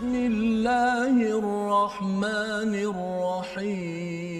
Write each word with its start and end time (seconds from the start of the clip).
بسم 0.00 0.14
الله 0.14 1.16
الرحمن 1.38 2.74
الرحيم 2.90 4.36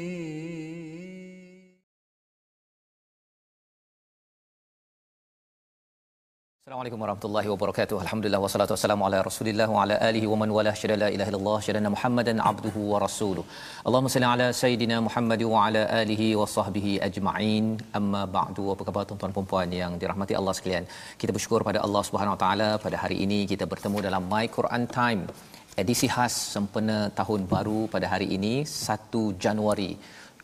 Assalamualaikum 6.77 7.02
warahmatullahi 7.02 7.48
wabarakatuh. 7.50 7.96
Alhamdulillah 8.04 8.41
wassalatu 8.45 8.73
wassalamu 8.75 9.02
ala 9.07 9.18
Rasulillah 9.27 9.66
wa 9.75 9.82
ala 9.82 9.96
alihi 10.09 10.27
wa 10.30 10.36
man 10.41 10.50
wala 10.57 10.73
syada 10.80 10.96
la 11.02 11.09
ilaha 11.16 11.30
illallah 11.30 11.59
syadana 11.66 11.93
Muhammadan 11.95 12.43
abduhu 12.50 12.80
wa 12.93 12.98
rasuluh. 13.04 13.45
Allahumma 13.86 14.12
salli 14.14 14.29
ala 14.30 14.48
sayidina 14.61 14.96
Muhammad 15.07 15.41
wa 15.52 15.61
ala 15.66 15.82
alihi 16.00 16.29
wa 16.41 16.46
sahbihi 16.57 16.93
ajma'in. 17.09 17.66
Amma 17.98 18.23
ba'du. 18.36 18.64
Apa 18.75 18.83
khabar 18.88 19.05
tuan-tuan 19.10 19.33
dan 19.37 19.46
puan 19.52 19.70
yang 19.80 19.92
dirahmati 20.02 20.37
Allah 20.41 20.55
sekalian? 20.59 20.87
Kita 21.23 21.30
bersyukur 21.37 21.62
pada 21.69 21.83
Allah 21.87 22.02
Subhanahu 22.09 22.34
wa 22.37 22.41
taala 22.45 22.69
pada 22.87 22.98
hari 23.05 23.19
ini 23.27 23.41
kita 23.52 23.65
bertemu 23.74 24.01
dalam 24.09 24.27
My 24.34 24.45
Quran 24.59 24.84
Time 24.98 25.23
edisi 25.81 26.07
khas 26.13 26.34
sempena 26.53 26.98
tahun 27.20 27.41
baru 27.53 27.79
pada 27.93 28.07
hari 28.13 28.27
ini 28.38 28.53
1 28.71 29.21
Januari 29.43 29.91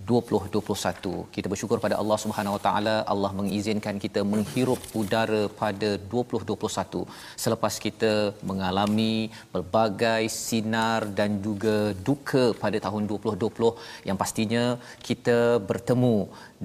2021. 0.09 1.11
Kita 1.35 1.47
bersyukur 1.51 1.77
pada 1.85 1.95
Allah 2.01 2.17
Subhanahu 2.23 2.55
Wa 2.57 2.61
Taala 2.65 2.95
Allah 3.13 3.31
mengizinkan 3.39 3.95
kita 4.05 4.21
menghirup 4.33 4.79
udara 5.01 5.41
pada 5.61 5.89
2021 6.13 7.03
selepas 7.43 7.73
kita 7.85 8.13
mengalami 8.49 9.15
pelbagai 9.53 10.23
sinar 10.29 11.01
dan 11.19 11.41
juga 11.47 11.77
duka 12.09 12.45
pada 12.63 12.79
tahun 12.87 13.09
2020 13.11 14.07
yang 14.09 14.19
pastinya 14.23 14.65
kita 15.07 15.39
bertemu 15.71 16.17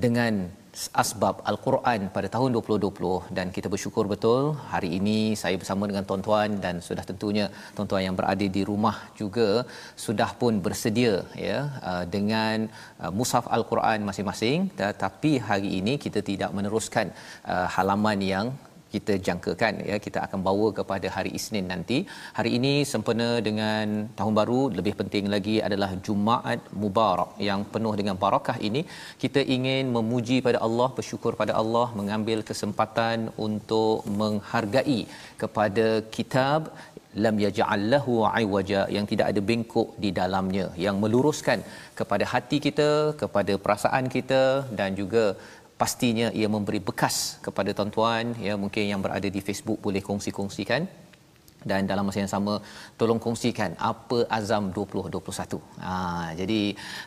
dengan 0.04 0.34
asbab 1.02 1.36
al-Quran 1.50 2.00
pada 2.14 2.28
tahun 2.34 2.56
2020 2.56 3.36
dan 3.36 3.46
kita 3.56 3.68
bersyukur 3.72 4.04
betul 4.12 4.56
hari 4.72 4.90
ini 4.98 5.36
saya 5.40 5.56
bersama 5.60 5.84
dengan 5.90 6.04
tuan-tuan 6.08 6.56
dan 6.64 6.80
sudah 6.86 7.04
tentunya 7.10 7.46
tuan-tuan 7.76 8.02
yang 8.06 8.16
berada 8.20 8.46
di 8.56 8.62
rumah 8.70 8.96
juga 9.20 9.48
sudah 10.04 10.30
pun 10.40 10.64
bersedia 10.64 11.14
ya 11.48 11.58
uh, 11.90 12.04
dengan 12.14 12.72
uh, 13.02 13.12
mushaf 13.18 13.44
al-Quran 13.56 14.08
masing-masing. 14.08 14.72
Tetapi 14.80 15.32
hari 15.48 15.70
ini 15.80 15.94
kita 16.04 16.22
tidak 16.30 16.50
meneruskan 16.56 17.12
uh, 17.52 17.68
halaman 17.76 18.20
yang 18.34 18.46
kita 18.94 19.14
jangkakan 19.26 19.74
ya 19.90 19.96
kita 20.06 20.18
akan 20.26 20.40
bawa 20.48 20.68
kepada 20.78 21.08
hari 21.16 21.30
Isnin 21.38 21.66
nanti. 21.72 21.98
Hari 22.38 22.50
ini 22.58 22.74
sempena 22.92 23.28
dengan 23.48 23.86
tahun 24.18 24.34
baru 24.40 24.60
lebih 24.78 24.94
penting 25.00 25.26
lagi 25.34 25.56
adalah 25.68 25.90
Jumaat 26.06 26.60
Mubarak 26.82 27.32
yang 27.48 27.62
penuh 27.74 27.94
dengan 28.00 28.18
barakah 28.24 28.56
ini 28.68 28.82
kita 29.24 29.42
ingin 29.56 29.84
memuji 29.96 30.38
pada 30.46 30.60
Allah, 30.66 30.88
bersyukur 30.98 31.34
pada 31.42 31.54
Allah, 31.62 31.86
mengambil 32.00 32.40
kesempatan 32.50 33.18
untuk 33.48 33.98
menghargai 34.20 35.00
kepada 35.42 35.86
kitab 36.16 36.62
lam 37.24 37.36
yaj'al 37.44 37.82
lahu 37.94 38.14
aywaja 38.38 38.80
yang 38.96 39.06
tidak 39.10 39.26
ada 39.30 39.40
bengkok 39.48 39.88
di 40.04 40.10
dalamnya 40.20 40.66
yang 40.84 40.96
meluruskan 41.02 41.60
kepada 41.98 42.24
hati 42.32 42.58
kita 42.66 42.90
kepada 43.22 43.54
perasaan 43.64 44.06
kita 44.14 44.42
dan 44.78 44.96
juga 45.00 45.24
pastinya 45.80 46.26
ia 46.40 46.48
memberi 46.54 46.80
bekas 46.88 47.16
kepada 47.46 47.70
tuan-tuan 47.78 48.34
ya 48.46 48.54
mungkin 48.64 48.84
yang 48.92 49.00
berada 49.04 49.28
di 49.36 49.40
Facebook 49.48 49.78
boleh 49.86 50.02
kongsi-kongsikan 50.08 50.82
dan 51.70 51.88
dalam 51.90 52.04
masa 52.08 52.18
yang 52.22 52.32
sama 52.34 52.54
tolong 52.98 53.20
kongsikan 53.24 53.70
apa 53.90 54.18
azam 54.38 54.64
2021. 54.76 55.58
Ha 55.86 55.94
jadi 56.40 56.60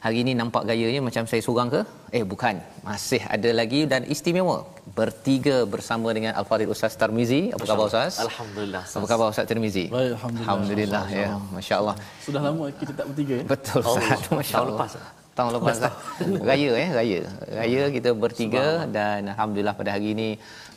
hari 0.05 0.17
ini 0.23 0.31
nampak 0.41 0.63
gayanya 0.69 1.01
macam 1.07 1.23
saya 1.31 1.41
seorang 1.47 1.69
ke? 1.75 1.81
Eh 2.17 2.23
bukan. 2.33 2.55
Masih 2.87 3.21
ada 3.35 3.49
lagi 3.59 3.81
dan 3.91 4.01
istimewa 4.15 4.57
bertiga 4.99 5.57
bersama 5.73 6.09
dengan 6.17 6.33
Al-Fadhil 6.39 6.71
Ustaz 6.75 6.95
Tarmizi. 7.01 7.41
Apa 7.55 7.65
khabar 7.71 7.85
Ustaz? 7.91 8.13
Alhamdulillah. 8.27 8.83
Ustaz. 8.87 8.99
Apa 9.01 9.07
khabar 9.11 9.27
Ustaz 9.33 9.45
Tarmizi? 9.51 9.85
Baik, 9.95 10.11
alhamdulillah. 10.17 10.53
Alhamdulillah 10.55 11.05
ya. 11.19 11.27
Masya-Allah. 11.57 11.95
Sudah 12.25 12.41
lama 12.47 12.65
kita 12.81 12.91
tak 12.99 13.05
bertiga 13.11 13.33
ya? 13.41 13.45
Betul 13.53 13.79
Ustaz. 13.83 14.19
Oh, 14.31 14.39
Masya-Allah. 14.39 14.55
tahun 14.55 14.67
lepas. 14.73 15.23
Tahun 15.35 15.51
lepas 15.51 15.77
dah. 15.83 15.93
Raya 16.47 16.71
eh, 16.79 16.89
raya. 16.95 17.19
Raya 17.59 17.83
kita 17.91 18.15
bertiga 18.15 18.87
dan 18.87 19.27
alhamdulillah 19.35 19.75
pada 19.75 19.91
hari 19.91 20.15
ini 20.15 20.29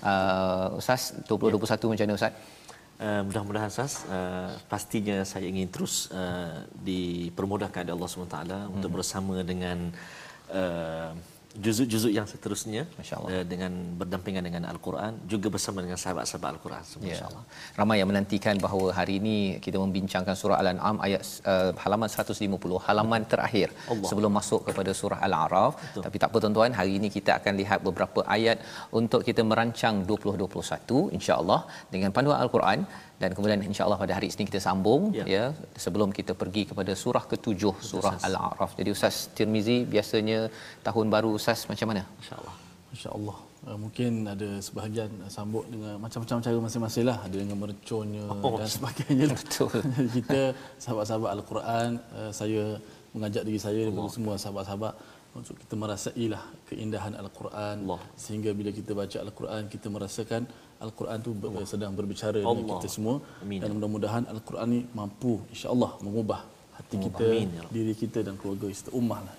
uh, 0.03 0.75
Ustaz 0.75 1.15
2021 1.31 1.95
macam 1.95 2.05
mana 2.11 2.19
Ustaz? 2.19 2.35
Uh, 2.99 3.23
mudah-mudahan 3.31 3.71
Sas 3.71 4.03
uh, 4.11 4.51
pastinya 4.67 5.23
saya 5.23 5.47
ingin 5.47 5.71
terus 5.71 6.11
uh, 6.11 6.67
dipermudahkan 6.83 7.87
oleh 7.87 7.95
Allah 7.95 8.11
SWT 8.11 8.39
hmm. 8.43 8.75
untuk 8.75 8.91
bersama 8.99 9.39
dengan 9.47 9.95
uh, 10.51 11.15
juzuk-juzuk 11.65 12.13
yang 12.19 12.27
seterusnya 12.33 12.83
uh, 13.31 13.45
dengan 13.53 13.73
berdampingan 14.01 14.45
dengan 14.49 14.63
Al-Quran 14.73 15.13
juga 15.33 15.49
bersama 15.55 15.79
dengan 15.85 15.99
sahabat-sahabat 16.03 16.51
Al-Quran 16.55 16.83
ya. 16.87 16.99
insyaallah. 17.13 17.45
Ramai 17.81 17.97
yang 18.01 18.09
menantikan 18.13 18.55
bahawa 18.65 18.87
hari 18.99 19.15
ini 19.21 19.37
kita 19.67 19.77
membincangkan 19.85 20.35
surah 20.41 20.59
Al-An'am 20.63 20.97
ayat 21.07 21.23
uh, 21.53 21.71
halaman 21.85 22.09
150 22.15 22.87
halaman 22.87 23.23
terakhir 23.33 23.69
Allah. 23.93 24.09
sebelum 24.11 24.33
masuk 24.39 24.61
kepada 24.69 24.93
surah 25.01 25.21
Al-A'raf. 25.29 25.75
Betul. 25.83 26.03
Tapi 26.07 26.17
tak 26.23 26.31
apa 26.31 26.39
tuan-tuan, 26.45 26.73
hari 26.81 26.93
ini 27.01 27.11
kita 27.17 27.33
akan 27.39 27.53
lihat 27.63 27.79
beberapa 27.89 28.23
ayat 28.37 28.59
untuk 29.01 29.23
kita 29.29 29.45
merancang 29.51 29.97
2021 30.07 31.17
insya-Allah 31.19 31.61
dengan 31.95 32.11
panduan 32.17 32.39
Al-Quran 32.45 32.81
dan 33.23 33.31
kemudian 33.37 33.61
insyaallah 33.71 33.99
pada 34.03 34.13
hari 34.17 34.27
ini 34.31 34.45
kita 34.51 34.61
sambung 34.67 35.03
ya. 35.19 35.25
ya 35.35 35.45
sebelum 35.85 36.09
kita 36.19 36.33
pergi 36.41 36.63
kepada 36.71 36.93
surah 37.03 37.25
ketujuh 37.33 37.75
surah 37.91 38.15
Ustaz. 38.15 38.27
al-a'raf. 38.29 38.71
Jadi 38.79 38.91
ustaz 38.97 39.17
Tirmizi 39.37 39.79
biasanya 39.95 40.41
tahun 40.87 41.07
baru 41.15 41.31
ustaz 41.39 41.61
macam 41.71 41.89
mana? 41.91 42.03
Insyaallah. 42.23 42.55
Insyaallah. 42.95 43.39
Uh, 43.67 43.79
mungkin 43.85 44.23
ada 44.35 44.49
sebahagian 44.67 45.11
uh, 45.27 45.31
sambut 45.37 45.65
dengan 45.73 45.95
macam-macam 46.05 46.37
cara 46.47 46.59
masing-masing 46.67 47.07
lah. 47.11 47.19
Ada 47.27 47.37
dengan 47.43 47.59
merconnya 47.63 48.25
oh, 48.31 48.55
dan 48.61 48.71
sebagainya 48.77 49.27
betul. 49.41 49.73
Kita 50.17 50.41
sahabat-sahabat 50.85 51.31
al-Quran 51.37 51.89
uh, 52.21 52.31
saya 52.41 52.65
mengajak 53.15 53.43
diri 53.49 53.61
saya 53.67 53.83
dan 53.89 53.95
semua 54.17 54.35
sahabat-sahabat 54.43 54.95
untuk 55.39 55.57
kita 55.63 55.75
merasailah 55.83 56.43
keindahan 56.69 57.15
al-Quran. 57.23 57.77
Allah. 57.85 58.01
sehingga 58.23 58.51
bila 58.59 58.71
kita 58.79 58.93
baca 59.01 59.19
al-Quran 59.27 59.63
kita 59.75 59.87
merasakan 59.97 60.43
Al-Quran 60.79 61.19
tu 61.27 61.31
Allah. 61.35 61.67
sedang 61.67 61.93
berbicara 61.99 62.39
Allah. 62.39 62.55
dengan 62.55 62.79
kita 62.79 62.89
semua 62.91 63.15
Amin. 63.43 63.59
dan 63.63 63.71
mudah-mudahan 63.75 64.25
Al-Quran 64.31 64.69
ni 64.71 64.81
mampu 64.95 65.43
insya-Allah 65.51 65.99
mengubah 66.05 66.41
hati 66.79 66.97
kita, 67.07 67.27
Amin. 67.27 67.49
Ya 67.59 67.65
diri 67.77 67.95
kita 68.03 68.19
dan 68.27 68.35
keluarga 68.41 68.67
kita 68.73 68.91
ummah 68.99 69.21
lah 69.27 69.35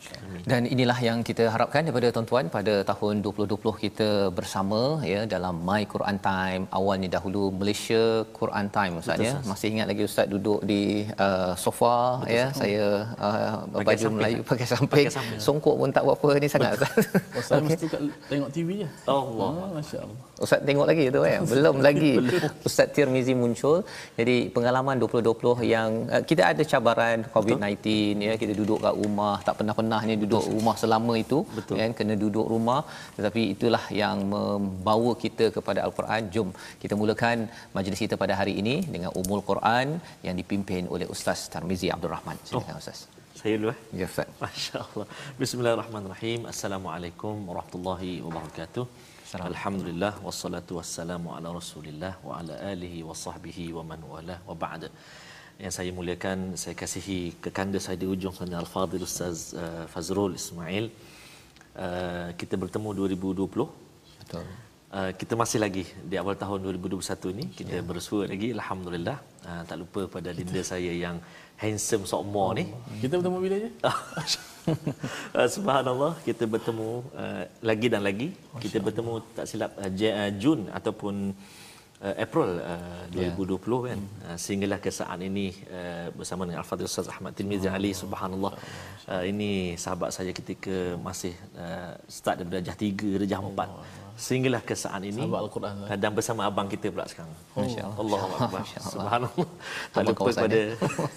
Dan 0.51 0.61
inilah 0.73 0.99
yang 1.07 1.19
kita 1.29 1.43
harapkan 1.53 1.81
daripada 1.85 2.07
tuan-tuan 2.15 2.45
pada 2.57 2.73
tahun 2.91 3.13
2020 3.25 3.85
kita 3.85 4.09
bersama 4.37 4.79
ya 5.11 5.21
dalam 5.35 5.55
My 5.69 5.81
Quran 5.93 6.17
Time. 6.29 6.63
Awalnya 6.79 7.09
dahulu 7.17 7.43
Malaysia 7.59 8.03
Quran 8.39 8.65
Time 8.77 8.93
Ustaz 9.01 9.19
ya. 9.27 9.33
Masih 9.51 9.67
ingat 9.73 9.87
lagi 9.91 10.03
Ustaz 10.09 10.27
duduk 10.33 10.59
di 10.71 10.81
uh, 11.25 11.53
sofa 11.65 11.95
Betul, 12.23 12.35
ya. 12.37 12.45
Betul. 12.47 12.59
Saya 12.61 12.85
uh, 13.27 13.53
baju 13.89 14.05
samping. 14.05 14.17
Melayu 14.19 14.39
pakai 14.51 14.67
samping. 14.73 15.05
pakai 15.05 15.15
samping. 15.17 15.39
Songkok 15.47 15.75
pun 15.81 15.89
tak 15.97 16.03
apa 16.15 16.29
ni 16.43 16.47
sangat 16.55 16.71
Ustaz. 16.77 16.95
Oh, 17.39 17.43
saya 17.45 17.61
okay. 17.61 17.77
mesti 17.77 17.87
tengok 18.31 18.49
TV 18.55 18.69
je. 18.83 18.87
Oh, 19.11 19.21
Allah. 19.21 19.49
Ah, 19.49 19.69
Masya-Allah. 19.77 20.17
Ustaz 20.45 20.59
tengok 20.67 20.87
lagi 20.89 21.05
tu 21.15 21.21
ya. 21.31 21.39
Belum 21.51 21.75
lagi 21.87 22.11
Ustaz 22.67 22.87
Tirmizi 22.95 23.33
muncul. 23.41 23.77
Jadi 24.19 24.37
pengalaman 24.55 24.95
2020 25.03 25.73
yang 25.73 25.89
uh, 26.09 26.23
kita 26.29 26.51
ada 26.51 26.63
cabaran 26.71 27.17
COVID-19 27.35 28.23
ya 28.27 28.33
kita 28.41 28.53
duduk 28.61 28.79
kat 28.85 28.95
rumah 29.01 29.35
tak 29.47 29.55
pernah-pernahnya 29.59 30.15
duduk 30.23 30.43
Betul. 30.45 30.55
rumah 30.55 30.75
selama 30.81 31.13
itu 31.23 31.39
Betul. 31.57 31.75
kan 31.81 31.91
kena 31.99 32.15
duduk 32.23 32.45
rumah. 32.53 32.79
Tetapi 33.17 33.41
itulah 33.53 33.83
yang 34.01 34.17
membawa 34.33 35.11
kita 35.23 35.47
kepada 35.57 35.79
al-Quran. 35.87 36.21
Jom 36.35 36.49
kita 36.83 36.95
mulakan 37.01 37.37
majlis 37.77 38.01
kita 38.05 38.17
pada 38.23 38.35
hari 38.41 38.55
ini 38.63 38.75
dengan 38.95 39.11
umul 39.21 39.43
Quran 39.51 39.87
yang 40.27 40.35
dipimpin 40.41 40.85
oleh 40.95 41.07
Ustaz 41.15 41.41
Tarmizi 41.53 41.89
Abdul 41.95 42.13
Rahman. 42.15 42.37
Silakan 42.49 42.75
oh. 42.77 42.83
Ustaz. 42.83 42.99
saya 43.39 43.53
dulu 43.59 43.69
eh? 43.75 43.79
Ya 43.99 44.07
Ustaz. 44.11 44.29
masya-Allah. 44.43 45.07
Bismillahirrahmanirrahim. 45.41 46.41
Assalamualaikum 46.53 47.35
warahmatullahi 47.49 48.13
wabarakatuh. 48.25 48.85
Alhamdulillah 49.37 50.13
wassalatu 50.27 50.77
wassalamu 50.77 51.29
ala 51.35 51.49
Rasulillah 51.57 52.13
wa 52.27 52.39
ala 52.39 52.53
alihi 52.73 52.99
wa 53.09 53.13
sahbihi 53.23 53.65
wa 53.77 53.83
man 53.89 54.01
wala 54.13 54.35
wa 54.47 54.55
ba'da 54.63 54.89
yang 55.63 55.73
saya 55.75 55.91
muliakan 55.97 56.37
saya 56.61 56.75
kasihi 56.81 57.19
kekanda 57.43 57.79
saya 57.85 57.97
di 58.01 58.07
ujung 58.13 58.33
sana 58.37 58.55
Al-Fadhil 58.63 59.03
Ustaz 59.09 59.51
uh, 59.63 59.83
Fazrul 59.93 60.33
Ismail. 60.39 60.87
Uh, 61.85 62.27
kita 62.39 62.55
bertemu 62.61 62.89
2020 62.95 63.67
betul. 64.23 64.45
Uh, 64.89 65.11
kita 65.19 65.33
masih 65.41 65.59
lagi 65.65 65.83
di 66.11 66.15
awal 66.21 66.35
tahun 66.43 66.59
2021 66.63 67.39
ni. 67.39 67.45
Kita 67.59 67.75
ya. 67.79 67.83
bersua 67.89 68.23
lagi 68.31 68.47
alhamdulillah. 68.57 69.17
Uh, 69.49 69.61
tak 69.69 69.77
lupa 69.81 70.01
pada 70.15 70.29
kita. 70.31 70.39
dinda 70.39 70.61
saya 70.71 70.91
yang 71.03 71.17
handsome 71.63 72.07
sokmo 72.11 72.45
ni. 72.59 72.65
Kita 73.03 73.13
bertemu 73.19 73.37
bila 73.45 73.55
je? 73.63 73.69
Uh, 73.83 75.47
subhanallah 75.55 76.13
kita 76.27 76.43
bertemu 76.55 76.89
uh, 77.23 77.43
lagi 77.69 77.87
dan 77.93 78.01
lagi. 78.09 78.29
Kita 78.63 78.79
bertemu 78.87 79.13
tak 79.35 79.45
silap 79.51 79.71
uh, 79.75 80.31
Jun 80.41 80.71
ataupun 80.79 81.15
uh, 81.35 81.58
April 81.99 82.63
uh, 82.63 83.03
2020 83.11 83.19
yeah. 83.19 83.81
kan 83.91 83.99
uh, 84.23 84.37
sehinggalah 84.39 84.79
ke 84.79 84.87
saat 84.87 85.19
ini 85.19 85.51
uh, 85.67 86.07
bersama 86.15 86.47
dengan 86.47 86.63
Al-Fadhil 86.63 86.87
Ustaz 86.87 87.11
Ahmad 87.11 87.35
Tirmizi 87.35 87.67
oh, 87.67 87.75
Ali 87.75 87.91
subhanallah 87.91 88.55
uh, 89.11 89.23
ini 89.27 89.75
sahabat 89.75 90.15
saya 90.15 90.31
ketika 90.31 90.95
masih 90.95 91.35
uh, 91.59 91.91
start 92.07 92.39
daripada 92.39 92.63
darjah 92.63 92.77
3 92.79 93.19
darjah 93.19 93.39
4 93.43 93.51
oh, 93.51 93.83
sehinggalah 94.15 94.61
ke 94.69 94.75
saat 94.83 95.03
ini 95.11 95.23
Al-Quran 95.43 95.75
dan 96.03 96.11
bersama 96.11 96.41
abang 96.47 96.67
kita 96.67 96.91
pula 96.91 97.07
sekarang. 97.11 97.31
Oh. 97.55 97.63
Allah 98.03 98.21
Allah. 98.27 98.63
Subhanallah. 98.83 99.47
Tak 99.95 100.01
lupa 100.07 100.23
kepada 100.27 100.59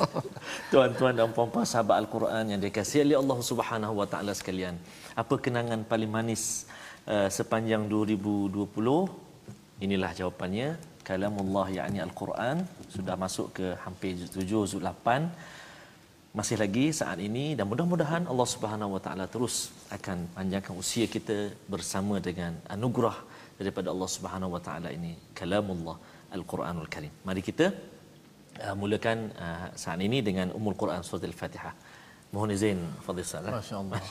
tuan-tuan 0.70 1.12
dan 1.18 1.34
puan-puan 1.34 1.66
sahabat 1.66 1.98
Al-Quran 2.02 2.54
yang 2.54 2.60
dikasihi 2.62 3.02
oleh 3.06 3.18
Allah 3.22 3.38
Subhanahu 3.50 3.94
Wa 4.00 4.06
Taala 4.06 4.32
sekalian. 4.38 4.78
Apa 5.18 5.34
kenangan 5.44 5.82
paling 5.82 6.10
manis 6.14 6.70
uh, 7.10 7.26
sepanjang 7.26 7.90
2020? 7.90 8.70
Inilah 9.85 10.11
jawapannya. 10.19 10.69
Kalamullah 11.07 11.67
yakni 11.71 11.99
Al-Quran 12.03 12.67
sudah 12.95 13.15
masuk 13.15 13.47
ke 13.57 13.67
hampir 13.83 14.13
7 14.19 14.43
juz 14.51 14.71
8 14.75 15.31
masih 16.37 16.57
lagi 16.61 16.85
saat 16.99 17.19
ini 17.27 17.45
dan 17.57 17.65
mudah-mudahan 17.71 18.23
Allah 18.31 18.47
Subhanahu 18.53 18.91
Wa 18.95 19.01
Taala 19.05 19.25
terus 19.25 19.55
akan 19.97 20.17
panjangkan 20.37 20.73
usia 20.83 21.05
kita 21.15 21.37
bersama 21.73 22.19
dengan 22.27 22.51
anugerah 22.75 23.17
daripada 23.59 23.87
Allah 23.93 24.09
Subhanahu 24.15 24.53
Wa 24.55 24.61
Taala 24.67 24.89
ini 24.97 25.13
kalamullah 25.39 25.97
Al-Quranul 26.37 26.89
Karim. 26.93 27.13
Mari 27.27 27.41
kita 27.49 27.71
uh, 28.65 28.75
mulakan 28.81 29.31
uh, 29.45 29.67
saat 29.83 29.97
ini 30.07 30.19
dengan 30.21 30.53
Ummul 30.57 30.77
Quran 30.81 31.01
surah 31.01 31.25
Al-Fatihah. 31.31 31.73
Mohon 32.35 32.49
izin 32.57 32.79
fadhil 33.05 33.29
salat. 33.33 33.53
Masya-Allah. 33.57 34.01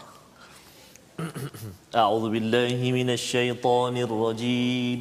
أعوذ 1.97 2.25
بالله 2.29 2.77
من 2.93 3.09
الشيطان 3.19 3.95
الرجيم 3.97 5.01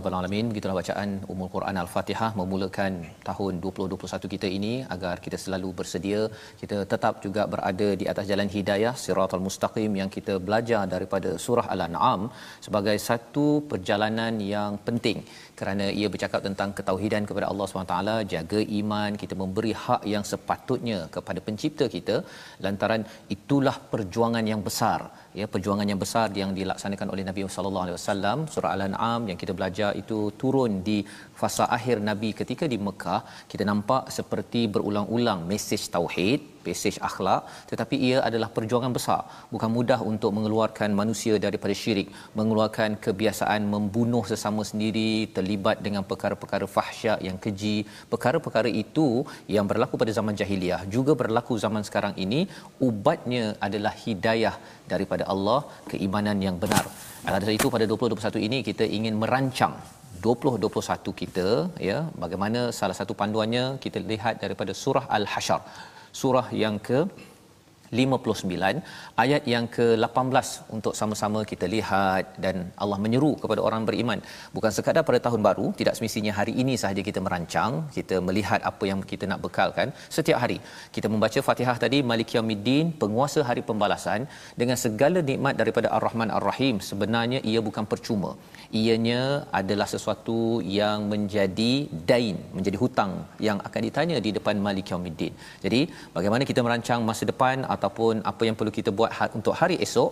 Rabbal 0.00 0.16
alamin. 0.18 0.46
Begitulah 0.50 0.76
bacaan 0.78 1.10
Ummul 1.32 1.50
Quran 1.54 1.76
Al-Fatihah 1.82 2.28
memulakan 2.40 2.92
tahun 3.28 3.52
2021 3.64 4.32
kita 4.34 4.48
ini 4.58 4.72
agar 4.94 5.14
kita 5.24 5.38
selalu 5.44 5.68
bersedia. 5.78 6.20
Kita 6.60 6.76
tetap 6.92 7.14
juga 7.24 7.42
berada 7.52 7.88
di 8.00 8.06
atas 8.12 8.24
jalan 8.30 8.48
hidayah 8.56 8.94
siratal 9.02 9.44
mustaqim 9.46 9.92
yang 10.00 10.10
kita 10.16 10.36
belajar 10.46 10.82
daripada 10.94 11.32
surah 11.44 11.66
Al-An'am 11.74 12.22
sebagai 12.66 12.96
satu 13.08 13.46
perjalanan 13.72 14.34
yang 14.54 14.80
penting. 14.88 15.20
Kerana 15.60 15.86
ia 16.00 16.08
bercakap 16.12 16.40
tentang 16.48 16.70
ketauhidan 16.76 17.24
kepada 17.30 17.46
Allah 17.52 17.66
SWT, 17.68 17.96
jaga 18.34 18.60
iman, 18.80 19.10
kita 19.22 19.34
memberi 19.42 19.72
hak 19.84 20.02
yang 20.14 20.24
sepatutnya 20.32 21.00
kepada 21.16 21.40
pencipta 21.48 21.86
kita. 21.96 22.16
Lantaran 22.64 23.04
itulah 23.36 23.76
perjuangan 23.92 24.46
yang 24.52 24.62
besar 24.68 25.00
ya 25.38 25.46
perjuangan 25.54 25.86
yang 25.90 26.00
besar 26.04 26.28
yang 26.40 26.50
dilaksanakan 26.58 27.08
oleh 27.14 27.24
Nabi 27.28 27.40
sallallahu 27.56 27.84
alaihi 27.86 27.96
wasallam. 27.98 28.38
Surah 28.52 28.70
al-an'am 28.76 29.30
yang 29.30 29.38
kita 29.42 29.52
belajar 29.58 29.90
itu 30.02 30.18
turun 30.40 30.82
di 30.88 30.98
fasa 31.40 31.64
akhir 31.76 31.96
Nabi 32.08 32.30
ketika 32.40 32.64
di 32.72 32.78
Mekah 32.86 33.20
kita 33.50 33.64
nampak 33.70 34.02
seperti 34.18 34.62
berulang-ulang 34.74 35.40
mesej 35.50 35.82
tauhid 35.94 36.40
mesej 36.66 36.96
akhlak 37.08 37.42
tetapi 37.70 37.96
ia 38.08 38.18
adalah 38.28 38.48
perjuangan 38.56 38.92
besar. 38.96 39.20
Bukan 39.52 39.70
mudah 39.76 39.98
untuk 40.10 40.30
mengeluarkan 40.36 40.90
manusia 41.00 41.34
daripada 41.44 41.74
syirik 41.82 42.08
mengeluarkan 42.38 42.98
kebiasaan 43.06 43.64
membunuh 43.74 44.24
sesama 44.32 44.64
sendiri 44.70 45.10
terlibat 45.36 45.78
dengan 45.86 46.04
perkara-perkara 46.10 46.68
fahsyat 46.76 47.18
yang 47.28 47.38
keji. 47.44 47.76
Perkara-perkara 48.12 48.70
itu 48.84 49.08
yang 49.56 49.66
berlaku 49.70 49.96
pada 50.02 50.14
zaman 50.18 50.36
jahiliah 50.40 50.82
juga 50.96 51.14
berlaku 51.22 51.56
zaman 51.64 51.84
sekarang 51.88 52.14
ini 52.24 52.40
ubatnya 52.88 53.44
adalah 53.68 53.94
hidayah 54.04 54.54
daripada 54.92 55.24
Allah 55.32 55.60
keimanan 55.92 56.38
yang 56.48 56.58
benar. 56.64 56.84
Atas 57.24 57.52
itu 57.58 57.68
pada 57.74 57.84
2021 57.88 58.46
ini 58.48 58.58
kita 58.68 58.84
ingin 58.98 59.16
merancang 59.22 59.74
2021 60.26 61.12
kita 61.20 61.48
ya 61.88 61.98
bagaimana 62.22 62.60
salah 62.78 62.96
satu 63.00 63.12
panduannya 63.20 63.64
kita 63.84 63.98
lihat 64.12 64.34
daripada 64.44 64.72
surah 64.82 65.04
al-hasyr. 65.18 65.60
Surah 66.20 66.46
yang 66.62 66.76
ke 66.88 66.98
59 67.98 68.82
ayat 69.22 69.42
yang 69.52 69.64
ke-18 69.76 70.46
untuk 70.76 70.94
sama-sama 71.00 71.40
kita 71.52 71.66
lihat 71.74 72.38
dan 72.44 72.56
Allah 72.82 72.98
menyeru 73.04 73.32
kepada 73.42 73.60
orang 73.68 73.82
beriman. 73.88 74.20
Bukan 74.56 74.70
sekadar 74.76 75.02
pada 75.08 75.20
tahun 75.26 75.40
baru 75.48 75.66
tidak 75.80 75.94
semestinya 75.98 76.32
hari 76.38 76.54
ini 76.62 76.74
sahaja 76.82 77.02
kita 77.08 77.20
merancang 77.26 77.72
kita 77.98 78.18
melihat 78.28 78.60
apa 78.70 78.84
yang 78.90 79.00
kita 79.12 79.24
nak 79.30 79.40
bekalkan. 79.46 79.88
Setiap 80.16 80.38
hari 80.44 80.58
kita 80.96 81.06
membaca 81.12 81.40
Fatihah 81.48 81.76
tadi 81.84 82.00
Malik 82.10 82.30
Yaumiddin 82.36 82.86
penguasa 83.02 83.42
hari 83.48 83.64
pembalasan 83.70 84.20
dengan 84.60 84.78
segala 84.84 85.18
nikmat 85.30 85.54
daripada 85.60 85.90
Ar-Rahman 85.96 86.30
Ar-Rahim. 86.38 86.78
Sebenarnya 86.90 87.40
ia 87.52 87.60
bukan 87.68 87.86
percuma. 87.92 88.32
Ianya 88.80 89.22
adalah 89.60 89.88
sesuatu 89.94 90.38
yang 90.78 90.98
menjadi 91.12 91.72
dain 92.10 92.36
menjadi 92.56 92.78
hutang 92.82 93.12
yang 93.46 93.58
akan 93.68 93.80
ditanya 93.86 94.16
di 94.26 94.30
depan 94.36 94.56
Malik 94.66 94.90
Yaumiddin. 94.92 95.34
Jadi 95.64 95.80
bagaimana 96.16 96.42
kita 96.50 96.60
merancang 96.66 97.00
masa 97.08 97.24
depan 97.32 97.66
ataupun 97.80 98.14
apa 98.30 98.42
yang 98.48 98.56
perlu 98.58 98.72
kita 98.78 98.90
buat 98.98 99.10
ha- 99.18 99.32
untuk 99.38 99.54
hari 99.60 99.76
esok 99.86 100.10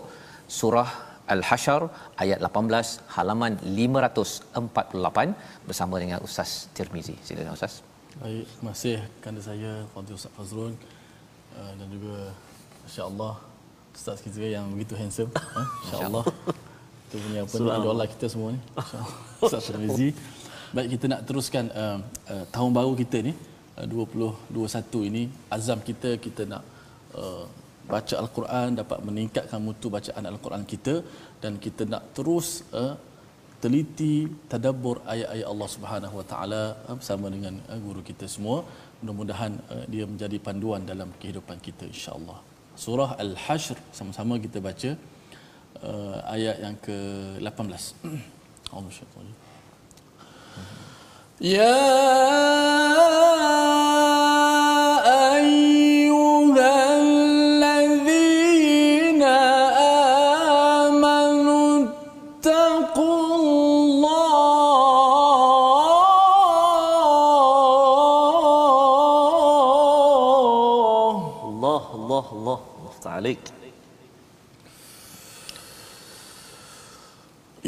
surah 0.58 0.88
Al-Hasyr 1.34 1.82
ayat 2.24 2.38
18 2.40 3.12
halaman 3.16 3.52
548 3.60 5.68
bersama 5.68 5.94
dengan 6.02 6.18
Ustaz 6.24 6.72
Tirmizi. 6.76 7.16
Silakan 7.26 7.52
Ustaz. 7.58 7.84
Baik, 8.20 8.44
terima 8.48 8.72
kasih 8.74 8.96
kanda 9.24 9.40
saya 9.48 9.72
Fadil 9.92 10.16
Ustaz 10.16 10.32
Fazrul 10.36 10.72
uh, 10.72 11.72
dan 11.78 11.86
juga 11.92 12.32
insya-Allah 12.88 13.34
Ustaz 13.92 14.18
kita 14.24 14.40
yang 14.56 14.66
begitu 14.72 14.94
handsome 15.00 15.30
eh? 15.36 15.68
insya-Allah. 15.84 16.24
Itu 17.06 17.16
punya 17.24 17.40
apa 17.44 17.54
idola 17.76 18.04
kita 18.08 18.26
semua 18.32 18.48
ni. 18.56 18.60
Ustaz 19.44 19.68
Tirmizi. 19.68 20.08
Baik 20.72 20.88
kita 20.96 21.04
nak 21.12 21.20
teruskan 21.28 21.64
uh, 21.76 22.00
uh, 22.32 22.44
tahun 22.48 22.70
baru 22.72 22.96
kita 22.96 23.20
ni 23.28 23.36
uh, 23.76 23.84
2021 23.84 25.12
ini 25.12 25.22
azam 25.52 25.76
kita 25.84 26.16
kita 26.16 26.48
nak 26.48 26.64
uh, 26.64 26.77
baca 27.92 28.14
al-Quan 28.22 28.76
dapat 28.80 28.98
meningkatkan 29.08 29.60
mutu 29.66 29.88
bacaan 29.96 30.24
al-Quran 30.30 30.64
kita 30.72 30.94
dan 31.42 31.52
kita 31.64 31.82
nak 31.92 32.02
terus 32.16 32.48
uh, 32.80 32.94
teliti 33.62 34.14
tadabbur 34.52 34.96
ayat-ayat 35.12 35.46
Allah 35.52 35.68
Subhanahu 35.76 36.14
Wa 36.20 36.26
Taala 36.32 36.62
uh, 36.86 36.94
bersama 37.00 37.26
dengan 37.34 37.54
uh, 37.72 37.80
guru 37.86 38.04
kita 38.10 38.28
semua. 38.34 38.58
Mudah-mudahan 39.00 39.52
uh, 39.72 39.84
dia 39.92 40.04
menjadi 40.12 40.36
panduan 40.46 40.84
dalam 40.92 41.08
kehidupan 41.20 41.58
kita 41.66 41.88
insya-Allah. 41.88 42.38
Surah 42.84 43.10
al-hasyr 43.24 43.78
sama-sama 43.98 44.34
kita 44.44 44.58
baca 44.68 44.90
uh, 45.88 46.18
ayat 46.36 46.56
yang 46.64 46.76
ke-18 46.86 47.82
Allah 48.76 48.92
Ya 51.38 51.74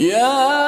Surah 0.01 0.60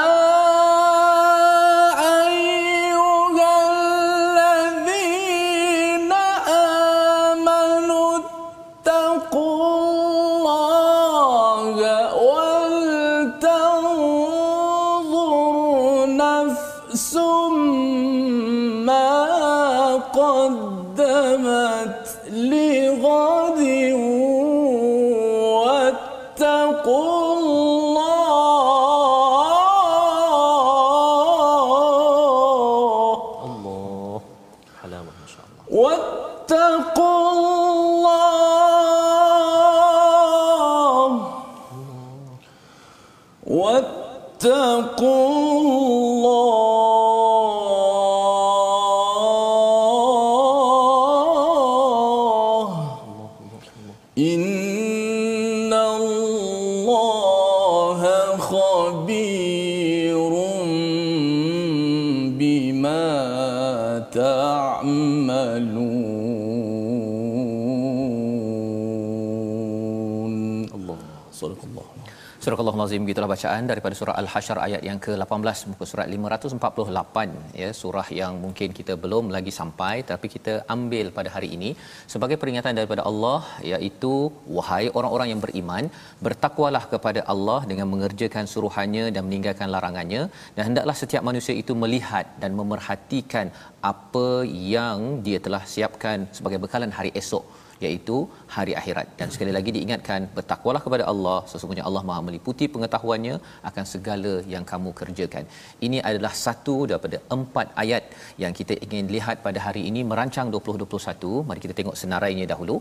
Al-Azim 72.83 73.05
gitulah 73.11 73.31
bacaan 73.33 73.65
daripada 73.71 73.95
surah 73.99 74.15
Al-Hasyr 74.21 74.59
ayat 74.65 74.83
yang 74.89 74.99
ke-18 75.05 75.59
muka 75.71 75.85
surat 75.91 76.07
548 76.15 77.61
ya 77.61 77.69
surah 77.81 78.07
yang 78.21 78.33
mungkin 78.45 78.69
kita 78.79 78.95
belum 79.05 79.25
lagi 79.35 79.53
sampai 79.59 79.95
tapi 80.11 80.27
kita 80.35 80.55
ambil 80.75 81.07
pada 81.19 81.31
hari 81.35 81.49
ini 81.57 81.71
sebagai 82.13 82.37
peringatan 82.43 82.75
daripada 82.79 83.03
Allah 83.11 83.41
iaitu 83.71 84.13
wahai 84.57 84.85
orang-orang 84.99 85.29
yang 85.33 85.41
beriman 85.45 85.85
bertakwalah 86.27 86.85
kepada 86.95 87.23
Allah 87.35 87.61
dengan 87.71 87.89
mengerjakan 87.93 88.47
suruhannya 88.53 89.05
dan 89.15 89.23
meninggalkan 89.29 89.71
larangannya. 89.75 90.23
Dan 90.57 90.63
hendaklah 90.69 90.97
setiap 91.03 91.23
manusia 91.31 91.57
itu 91.63 91.75
melihat 91.85 92.27
dan 92.45 92.53
memerhatikan 92.61 93.49
apa 93.93 94.29
yang 94.75 94.99
dia 95.27 95.39
telah 95.47 95.63
siapkan 95.75 96.27
sebagai 96.39 96.61
bekalan 96.65 96.95
hari 96.99 97.13
esok 97.23 97.45
iaitu 97.87 98.17
hari 98.57 98.73
akhirat. 98.81 99.07
Dan 99.21 99.29
sekali 99.35 99.53
lagi 99.57 99.71
diingatkan 99.77 100.21
bertakwalah 100.37 100.83
kepada 100.87 101.05
Allah. 101.13 101.39
Sesungguhnya 101.53 101.85
Allah 101.89 102.03
Maha 102.09 102.21
meliputi 102.29 102.67
pengetahuannya 102.75 103.37
akan 103.71 103.85
segala 103.95 104.35
yang 104.55 104.67
kamu 104.73 104.93
kerjakan. 105.01 105.47
Ini 105.87 106.01
adalah 106.11 106.33
satu 106.45 106.77
daripada 106.91 107.19
empat 107.39 107.69
ayat 107.85 108.05
yang 108.45 108.55
kita 108.61 108.77
ingin 108.87 109.09
lihat 109.17 109.39
pada 109.47 109.61
hari 109.67 109.85
ini 109.91 110.03
merancang 110.13 110.49
2021 110.55 111.47
mari 111.49 111.61
kita 111.65 111.77
tengok 111.81 111.99
senarainya 112.03 112.47
dahulu 112.53 112.77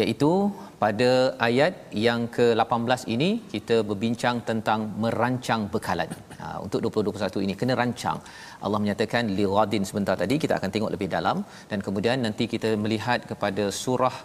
iaitu 0.00 0.30
pada 0.82 1.10
ayat 1.48 1.74
yang 2.06 2.20
ke-18 2.36 3.02
ini 3.14 3.28
kita 3.52 3.76
berbincang 3.88 4.36
tentang 4.48 4.80
merancang 5.02 5.62
bekalan. 5.74 6.10
Ha, 6.40 6.46
untuk 6.64 6.78
2021 6.86 7.44
ini 7.46 7.54
kena 7.60 7.74
rancang. 7.80 8.18
Allah 8.64 8.80
menyatakan 8.84 9.30
liradin 9.38 9.84
sebentar 9.90 10.16
tadi 10.22 10.36
kita 10.44 10.54
akan 10.58 10.72
tengok 10.74 10.92
lebih 10.94 11.08
dalam 11.16 11.38
dan 11.70 11.78
kemudian 11.86 12.18
nanti 12.26 12.46
kita 12.54 12.72
melihat 12.84 13.20
kepada 13.30 13.66
surah 13.82 14.16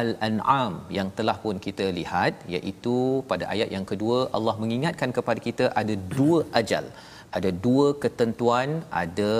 Al-An'am 0.00 0.72
yang 0.96 1.08
telah 1.18 1.36
pun 1.44 1.56
kita 1.66 1.86
lihat 1.98 2.34
iaitu 2.56 2.96
pada 3.30 3.44
ayat 3.54 3.68
yang 3.76 3.86
kedua 3.92 4.18
Allah 4.36 4.54
mengingatkan 4.62 5.12
kepada 5.18 5.40
kita 5.48 5.66
ada 5.82 5.94
dua 6.16 6.40
ajal. 6.60 6.86
Ada 7.38 7.50
dua 7.66 7.86
ketentuan, 8.02 8.68
ada 9.02 9.34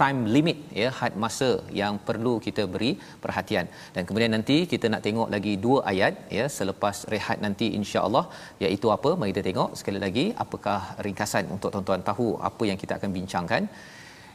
time 0.00 0.20
limit 0.34 0.58
ya 0.80 0.88
had 0.98 1.14
masa 1.24 1.48
yang 1.80 1.94
perlu 2.08 2.34
kita 2.46 2.64
beri 2.74 2.90
perhatian. 3.24 3.66
Dan 3.94 4.02
kemudian 4.08 4.32
nanti 4.36 4.56
kita 4.72 4.88
nak 4.92 5.02
tengok 5.06 5.28
lagi 5.34 5.54
dua 5.64 5.78
ayat 5.92 6.14
ya 6.38 6.44
selepas 6.58 6.96
rehat 7.14 7.38
nanti 7.46 7.68
insya-Allah 7.78 8.24
iaitu 8.64 8.88
apa? 8.96 9.12
Mari 9.20 9.32
kita 9.34 9.44
tengok 9.48 9.70
sekali 9.80 10.00
lagi 10.06 10.26
apakah 10.44 10.80
ringkasan 11.06 11.46
untuk 11.56 11.70
tuan-tuan 11.76 12.04
tahu 12.10 12.28
apa 12.50 12.64
yang 12.70 12.80
kita 12.82 12.94
akan 12.98 13.12
bincangkan. 13.18 13.64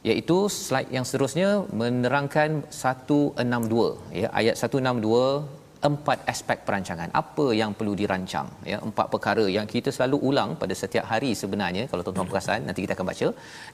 Iaitu 0.10 0.38
slide 0.62 0.92
yang 0.96 1.06
seterusnya 1.10 1.50
menerangkan 1.82 2.50
162 2.80 3.86
ya 4.22 4.28
ayat 4.40 4.56
162 4.62 5.65
empat 5.90 6.20
aspek 6.32 6.58
perancangan. 6.68 7.10
Apa 7.22 7.46
yang 7.60 7.72
perlu 7.78 7.94
dirancang? 8.02 8.48
Ya 8.72 8.78
empat 8.88 9.08
perkara 9.14 9.46
yang 9.58 9.68
kita 9.74 9.90
selalu 9.96 10.18
ulang 10.30 10.52
pada 10.62 10.74
setiap 10.82 11.06
hari 11.12 11.32
sebenarnya 11.42 11.84
kalau 11.92 12.04
tuan-tuan 12.06 12.30
perasan 12.32 12.68
nanti 12.68 12.82
kita 12.86 12.96
akan 12.98 13.08
baca. 13.12 13.28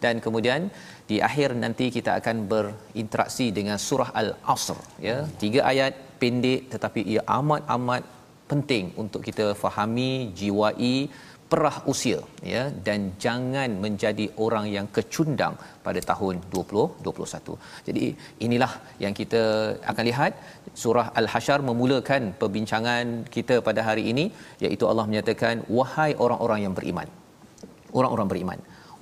Dan 0.04 0.24
kemudian 0.26 0.70
di 1.12 1.20
akhir 1.30 1.52
nanti 1.64 1.88
kita 1.98 2.14
akan 2.22 2.38
berinteraksi 2.54 3.48
dengan 3.60 3.78
surah 3.88 4.10
al-asr 4.22 4.80
ya. 5.08 5.18
Tiga 5.44 5.62
ayat 5.74 5.94
pendek 6.22 6.62
tetapi 6.74 7.04
ia 7.14 7.24
amat-amat 7.40 8.04
penting 8.52 8.86
untuk 9.04 9.22
kita 9.28 9.46
fahami 9.64 10.12
jiwai 10.40 10.96
perah 11.52 11.78
usia 11.92 12.20
ya 12.54 12.62
dan 12.88 13.00
jangan 13.24 13.70
menjadi 13.86 14.26
orang 14.46 14.66
yang 14.76 14.88
kecundang 14.96 15.54
pada 15.86 16.00
tahun 16.12 16.36
2021. 16.54 17.56
Jadi 17.88 18.06
inilah 18.46 18.72
yang 19.04 19.14
kita 19.20 19.44
akan 19.92 20.04
lihat 20.10 20.34
surah 20.84 21.08
Al-Hasyr 21.22 21.60
memulakan 21.70 22.32
perbincangan 22.42 23.06
kita 23.36 23.58
pada 23.68 23.84
hari 23.88 24.06
ini 24.12 24.26
iaitu 24.66 24.86
Allah 24.92 25.06
menyatakan 25.12 25.66
wahai 25.80 26.12
orang-orang 26.26 26.62
yang 26.66 26.76
beriman. 26.80 27.10
Orang-orang 28.00 28.30
beriman. 28.32 28.60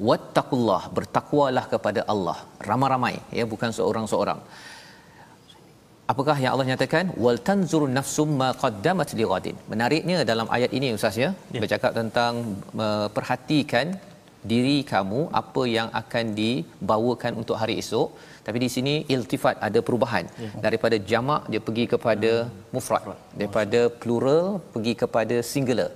Wattaqullah 0.10 0.82
bertakwalah 0.98 1.66
kepada 1.74 2.02
Allah 2.14 2.38
ramai-ramai 2.70 3.16
ya 3.40 3.46
bukan 3.54 3.72
seorang-seorang 3.78 4.40
apakah 6.12 6.36
yang 6.44 6.52
Allah 6.54 6.68
nyatakan? 6.72 7.06
Wal 7.24 7.40
tanzur 7.48 7.84
nafsum 7.98 8.30
ma 8.42 8.50
qaddamat 8.64 9.10
lighadin 9.20 9.58
menariknya 9.72 10.18
dalam 10.32 10.48
ayat 10.58 10.72
ini 10.78 10.88
ustaz 11.00 11.18
ya, 11.24 11.30
ya. 11.56 11.62
bercakap 11.64 11.92
tentang 12.00 12.34
memperhatikan 12.80 13.88
diri 14.52 14.76
kamu 14.92 15.22
apa 15.42 15.64
yang 15.78 15.88
akan 16.02 16.26
dibawakan 16.42 17.32
untuk 17.42 17.56
hari 17.62 17.76
esok. 17.84 18.10
Tapi 18.48 18.58
di 18.64 18.70
sini 18.76 18.94
iltifat 19.16 19.56
ada 19.68 19.80
perubahan. 19.88 20.26
Ya. 20.44 20.52
daripada 20.66 20.98
jamak 21.10 21.42
dia 21.52 21.62
pergi 21.68 21.86
kepada 21.94 22.32
mufrad. 22.76 23.04
Daripada 23.40 23.82
plural 24.02 24.46
pergi 24.76 24.94
kepada 25.04 25.38
singular 25.54 25.92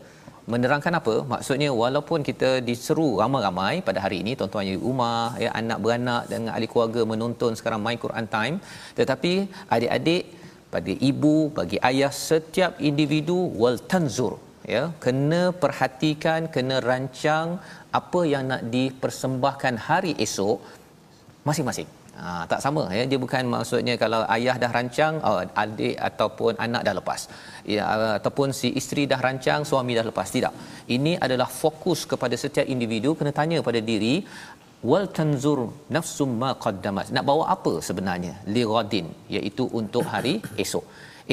menerangkan 0.51 0.93
apa? 1.00 1.15
Maksudnya 1.33 1.69
walaupun 1.81 2.19
kita 2.29 2.50
diseru 2.69 3.09
ramai-ramai 3.21 3.73
pada 3.88 4.00
hari 4.05 4.17
ini 4.23 4.31
tuan-tuan 4.39 4.69
di 4.71 4.77
rumah 4.85 5.35
ya 5.43 5.51
anak 5.62 5.79
beranak 5.83 6.23
dengan 6.31 6.51
ahli 6.55 6.67
keluarga 6.71 7.01
menonton 7.12 7.51
sekarang 7.59 7.81
my 7.85 7.95
Quran 8.03 8.27
time 8.35 8.55
tetapi 9.00 9.33
adik-adik 9.75 10.23
bagi 10.73 10.95
ibu 11.09 11.35
bagi 11.57 11.77
ayah 11.89 12.12
setiap 12.27 12.81
individu 12.89 13.39
wal 13.62 13.77
tanzur 13.91 14.33
ya 14.73 14.83
kena 15.05 15.41
perhatikan 15.63 16.41
kena 16.55 16.77
rancang 16.89 17.50
apa 18.00 18.21
yang 18.33 18.43
nak 18.51 18.63
dipersembahkan 18.75 19.75
hari 19.88 20.13
esok 20.25 20.57
masing-masing 21.50 21.89
Ha, 22.22 22.46
tak 22.51 22.60
sama 22.65 22.84
ya. 22.98 23.03
Dia 23.12 23.20
bukan 23.24 23.43
maksudnya 23.53 23.93
kalau 24.03 24.20
ayah 24.36 24.55
dah 24.63 24.72
rancang 24.77 25.13
oh, 25.29 25.39
adik 25.63 25.96
ataupun 26.10 26.53
anak 26.65 26.82
dah 26.88 26.93
lepas. 27.00 27.22
Ya 27.75 27.84
ataupun 28.20 28.50
si 28.60 28.70
isteri 28.79 29.03
dah 29.12 29.20
rancang 29.27 29.62
suami 29.70 29.93
dah 30.00 30.05
lepas. 30.10 30.27
Tidak. 30.36 30.53
Ini 30.96 31.13
adalah 31.25 31.50
fokus 31.62 32.01
kepada 32.12 32.38
setiap 32.43 32.67
individu. 32.75 33.12
Kena 33.20 33.34
tanya 33.39 33.60
pada 33.70 33.82
diri 33.91 34.15
wal 34.91 35.08
tanzur 35.17 35.60
nafsum 35.96 36.32
ma 36.43 36.51
qaddamat? 36.65 37.10
Nak 37.17 37.25
bawa 37.32 37.46
apa 37.55 37.74
sebenarnya? 37.89 38.36
Li 38.55 38.63
ghadin 38.74 39.10
iaitu 39.38 39.65
untuk 39.82 40.05
hari 40.13 40.36
esok. 40.65 40.86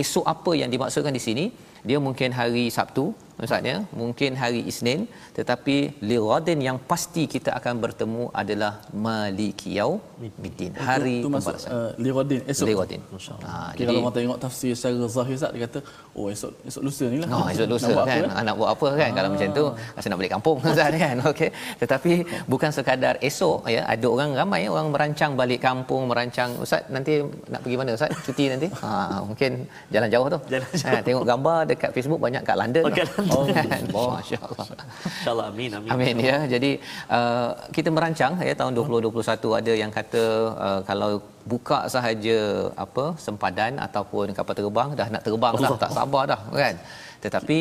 Esok 0.02 0.24
apa 0.34 0.50
yang 0.60 0.70
dimaksudkan 0.74 1.14
di 1.18 1.22
sini 1.28 1.44
dia 1.88 1.98
mungkin 2.06 2.30
hari 2.40 2.64
Sabtu 2.76 3.04
maksudnya 3.40 3.76
mungkin 4.00 4.30
hari 4.42 4.60
Isnin 4.70 5.00
tetapi 5.38 5.76
liradin 6.10 6.60
yang 6.68 6.78
pasti 6.90 7.22
kita 7.34 7.50
akan 7.58 7.74
bertemu 7.84 8.24
adalah 8.40 8.72
malikiyau 8.92 9.90
middin. 10.44 10.72
Hari 10.76 11.24
itu, 11.24 11.24
itu 11.24 11.28
pembalasan 11.32 11.70
uh, 11.72 11.90
liradin 12.04 12.40
esok? 12.52 12.66
Liradin. 12.68 13.00
Ha 13.48 13.72
jadi 13.72 13.88
kalau 13.88 14.00
orang 14.04 14.14
tengok 14.16 14.38
tafsir 14.44 14.72
secara 14.76 15.08
zahir 15.16 15.36
Ustaz 15.40 15.50
dia 15.56 15.62
kata 15.66 15.80
oh 16.18 16.26
esok 16.34 16.52
esok 16.68 16.82
lusa 16.86 17.04
ni 17.12 17.18
lah. 17.22 17.28
Oh 17.32 17.46
esok 17.52 17.66
lusa 17.72 17.90
nak 17.96 18.06
kan? 18.10 18.20
buat 18.20 18.44
nak 18.48 18.54
buat 18.60 18.70
apa 18.74 18.88
kan? 19.00 19.08
Ah. 19.08 19.14
kalau 19.16 19.28
macam 19.32 19.48
tu 19.58 19.64
rasa 19.96 20.06
nak 20.12 20.18
balik 20.20 20.32
kampung 20.36 20.56
Ustaz 20.72 20.92
kan? 21.04 21.16
Okey. 21.32 21.50
Tetapi 21.82 22.12
bukan 22.52 22.70
sekadar 22.76 23.14
esok 23.28 23.58
ya. 23.74 23.82
Ada 23.92 24.06
orang 24.14 24.30
ramai 24.40 24.62
orang 24.74 24.88
merancang 24.92 25.32
balik 25.40 25.60
kampung 25.64 26.02
merancang 26.12 26.50
Ustaz 26.60 26.84
nanti 26.92 27.24
nak 27.52 27.60
pergi 27.64 27.76
mana 27.80 27.96
Ustaz? 27.96 28.12
Cuti 28.26 28.44
nanti? 28.52 28.68
Ha 28.84 29.24
mungkin 29.24 29.64
jalan 29.88 30.08
jauh 30.12 30.28
tu. 30.28 30.38
Jalan 30.52 30.68
jauh. 30.68 30.92
Ha, 30.92 31.00
tengok 31.08 31.24
gambar 31.24 31.58
dekat 31.70 31.90
Facebook 31.96 32.20
banyak 32.26 32.42
kat 32.48 32.56
London. 32.62 32.84
Oh, 32.86 32.92
Oh, 33.98 34.06
Masya-Allah. 34.16 34.66
Insya-Allah 35.08 35.46
amin 35.52 35.70
amin. 35.78 35.90
Amin 35.94 36.16
ya. 36.28 36.38
Jadi 36.54 36.70
uh, 37.18 37.50
kita 37.76 37.88
merancang 37.96 38.32
ya 38.48 38.54
tahun 38.60 38.72
2021 38.78 39.58
ada 39.60 39.72
yang 39.82 39.92
kata 39.98 40.24
uh, 40.66 40.80
kalau 40.88 41.10
buka 41.52 41.78
sahaja 41.94 42.38
apa 42.84 43.04
sempadan 43.26 43.74
ataupun 43.86 44.26
kapal 44.38 44.54
terbang 44.60 44.90
dah 45.00 45.08
nak 45.14 45.22
terbang 45.28 45.54
dah 45.62 45.70
tak 45.84 45.94
sabar 45.98 46.24
dah 46.32 46.40
kan. 46.62 46.76
Tetapi 47.24 47.58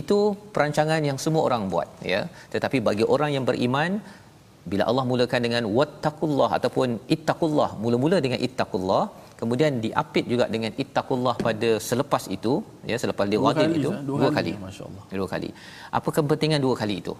itu 0.00 0.18
perancangan 0.54 1.00
yang 1.08 1.18
semua 1.24 1.42
orang 1.48 1.64
buat 1.72 1.88
ya. 2.12 2.20
Tetapi 2.54 2.78
bagi 2.88 3.04
orang 3.14 3.30
yang 3.36 3.44
beriman 3.50 3.92
bila 4.70 4.84
Allah 4.90 5.04
mulakan 5.10 5.40
dengan 5.46 5.64
wattaqullah 5.78 6.50
ataupun 6.58 6.88
ittaqullah 7.14 7.70
mula-mula 7.84 8.18
dengan 8.24 8.40
ittaqullah 8.46 9.04
kemudian 9.42 9.72
diapit 9.84 10.24
juga 10.32 10.44
dengan 10.54 10.72
ittaqullah 10.82 11.34
pada 11.46 11.70
selepas 11.88 12.24
itu 12.36 12.52
ya 12.90 12.96
selepas 13.02 13.26
dia 13.32 13.40
ghadib 13.44 13.70
itu 13.78 13.90
Ustaz. 13.92 14.08
dua, 14.10 14.28
kali, 14.36 14.52
Masya-Allah. 14.66 15.04
dua 15.20 15.28
kali 15.34 15.50
apa 15.98 16.08
kepentingan 16.16 16.60
dua 16.66 16.74
kali 16.82 16.96
itu 17.02 17.14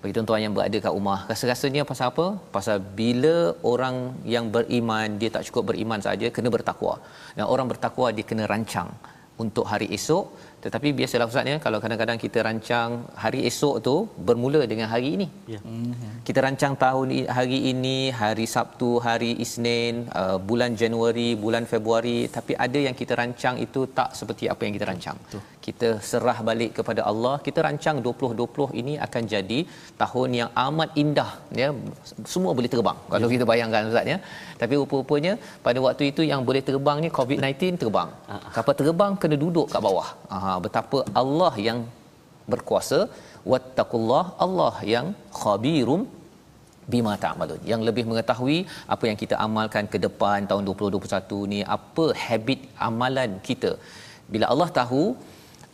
bagi 0.00 0.12
tuan-tuan 0.16 0.40
yang 0.44 0.54
berada 0.56 0.78
kat 0.84 0.92
rumah 0.96 1.18
rasa-rasanya 1.30 1.82
pasal 1.90 2.06
apa 2.12 2.26
pasal 2.56 2.76
bila 2.98 3.36
orang 3.72 3.96
yang 4.34 4.46
beriman 4.56 5.16
dia 5.20 5.30
tak 5.36 5.44
cukup 5.48 5.64
beriman 5.70 6.00
saja 6.08 6.28
kena 6.36 6.50
bertakwa 6.56 6.94
dan 7.36 7.44
orang 7.54 7.68
bertakwa 7.72 8.08
dia 8.16 8.26
kena 8.30 8.44
rancang 8.52 8.90
untuk 9.44 9.64
hari 9.72 9.88
esok 9.96 10.24
tetapi 10.66 10.88
biasalah 10.98 11.26
ustaz 11.30 11.50
ya 11.52 11.56
kalau 11.64 11.78
kadang-kadang 11.84 12.18
kita 12.24 12.38
rancang 12.46 12.90
hari 13.24 13.40
esok 13.50 13.74
tu 13.88 13.94
bermula 14.28 14.60
dengan 14.72 14.88
hari 14.94 15.08
ini 15.16 15.26
Ya. 15.54 15.60
kita 16.28 16.40
rancang 16.46 16.74
tahun 16.84 17.08
hari 17.38 17.58
ini 17.72 17.98
hari 18.20 18.46
Sabtu 18.54 18.90
hari 19.06 19.30
Isnin 19.44 19.94
uh, 20.20 20.36
bulan 20.48 20.72
Januari 20.82 21.28
bulan 21.44 21.64
Februari 21.72 22.18
tapi 22.36 22.52
ada 22.66 22.78
yang 22.86 22.96
kita 23.00 23.14
rancang 23.20 23.56
itu 23.66 23.82
tak 23.98 24.10
seperti 24.20 24.44
apa 24.54 24.62
yang 24.66 24.74
kita 24.78 24.88
rancang 24.92 25.18
Betul. 25.26 25.42
Kita 25.66 25.88
serah 26.08 26.38
balik 26.48 26.70
kepada 26.78 27.02
Allah 27.10 27.34
kita 27.46 27.60
rancang 27.66 27.96
2020 28.06 28.80
ini 28.80 28.94
akan 29.06 29.22
jadi 29.32 29.58
tahun 30.02 30.30
yang 30.40 30.50
amat 30.64 30.90
indah 31.02 31.30
ya. 31.60 31.68
Semua 32.32 32.52
boleh 32.58 32.70
terbang 32.74 32.98
kalau 33.12 33.28
kita 33.34 33.44
bayangkan 33.50 33.90
ustaz 33.90 34.12
ya. 34.12 34.18
Tapi 34.62 34.74
rupa-rupanya 34.80 35.32
pada 35.66 35.78
waktu 35.86 36.04
itu 36.12 36.24
yang 36.30 36.42
boleh 36.48 36.62
terbang 36.68 36.98
ni 37.04 37.10
COVID-19 37.18 37.82
terbang. 37.82 38.10
Kapal 38.56 38.76
terbang 38.80 39.14
kena 39.22 39.38
duduk 39.44 39.66
kat 39.74 39.82
bawah. 39.88 40.08
Aha, 40.36 40.54
betapa 40.66 41.00
Allah 41.22 41.52
yang 41.68 41.80
berkuasa. 42.52 43.00
Wattaqullah 43.52 44.24
Allah 44.44 44.74
yang 44.94 45.06
khabirum 45.42 46.02
bima 46.92 47.14
ta'malun. 47.24 47.60
Yang 47.72 47.80
lebih 47.88 48.04
mengetahui 48.10 48.58
apa 48.94 49.04
yang 49.10 49.18
kita 49.22 49.36
amalkan 49.46 49.86
ke 49.92 49.98
depan 50.06 50.46
tahun 50.50 50.62
2021 50.70 51.52
ni 51.52 51.60
apa 51.76 52.06
habit 52.26 52.60
amalan 52.88 53.32
kita. 53.48 53.72
Bila 54.34 54.46
Allah 54.52 54.68
tahu 54.80 55.02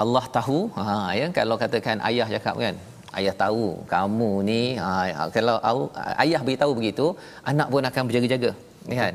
Allah 0.04 0.24
tahu. 0.38 0.58
Ha 0.78 0.94
ya 1.20 1.26
kalau 1.38 1.58
katakan 1.64 1.98
ayah 2.10 2.28
cakap 2.36 2.56
kan 2.64 2.76
ayah 3.18 3.34
tahu 3.42 3.66
kamu 3.92 4.30
ni 4.50 4.62
ha, 4.82 4.88
kalau 5.36 5.56
au- 5.70 5.90
ayah 6.24 6.40
beritahu 6.46 6.72
begitu 6.78 7.06
anak 7.52 7.68
pun 7.74 7.90
akan 7.90 8.02
berjaga-jaga. 8.08 8.50
Kan? 9.00 9.14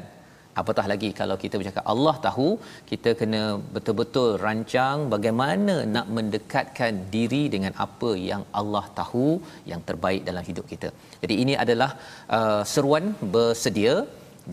Apatah 0.61 0.85
lagi 0.91 1.09
kalau 1.19 1.35
kita 1.41 1.55
bercakap 1.59 1.83
Allah 1.93 2.13
tahu 2.27 2.47
kita 2.91 3.09
kena 3.19 3.41
betul-betul 3.75 4.29
rancang 4.45 4.99
bagaimana 5.13 5.75
nak 5.95 6.07
mendekatkan 6.17 6.93
diri 7.15 7.43
dengan 7.55 7.73
apa 7.85 8.11
yang 8.29 8.43
Allah 8.59 8.85
tahu 8.99 9.27
yang 9.71 9.81
terbaik 9.89 10.23
dalam 10.29 10.45
hidup 10.49 10.65
kita. 10.71 10.89
Jadi 11.23 11.35
ini 11.43 11.55
adalah 11.63 11.91
uh, 12.37 12.61
seruan 12.73 13.07
bersedia. 13.35 13.95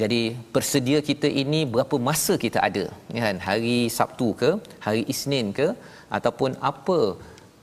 Jadi 0.02 0.22
bersedia 0.54 0.98
kita 1.08 1.28
ini 1.42 1.60
berapa 1.74 1.96
masa 2.08 2.34
kita 2.44 2.58
ada? 2.68 2.84
Kan? 3.24 3.36
Hari 3.48 3.78
Sabtu 3.98 4.28
ke 4.40 4.50
hari 4.86 5.02
Isnin 5.14 5.48
ke 5.58 5.68
ataupun 6.18 6.50
apa 6.70 6.98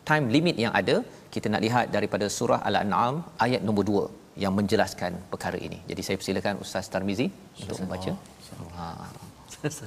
time 0.09 0.25
limit 0.35 0.55
yang 0.63 0.73
ada 0.79 0.95
kita 1.33 1.47
nak 1.53 1.61
lihat 1.65 1.85
daripada 1.95 2.25
surah 2.37 2.59
Al-An'am 2.69 3.15
ayat 3.45 3.61
nombor 3.67 3.83
2 3.91 4.43
yang 4.43 4.53
menjelaskan 4.59 5.11
perkara 5.31 5.57
ini. 5.67 5.79
Jadi 5.89 6.01
saya 6.05 6.15
persilakan 6.19 6.63
Ustaz 6.63 6.87
Tarmizi 6.93 7.27
untuk 7.61 7.77
membaca. 7.83 8.11
Ha. 8.77 8.85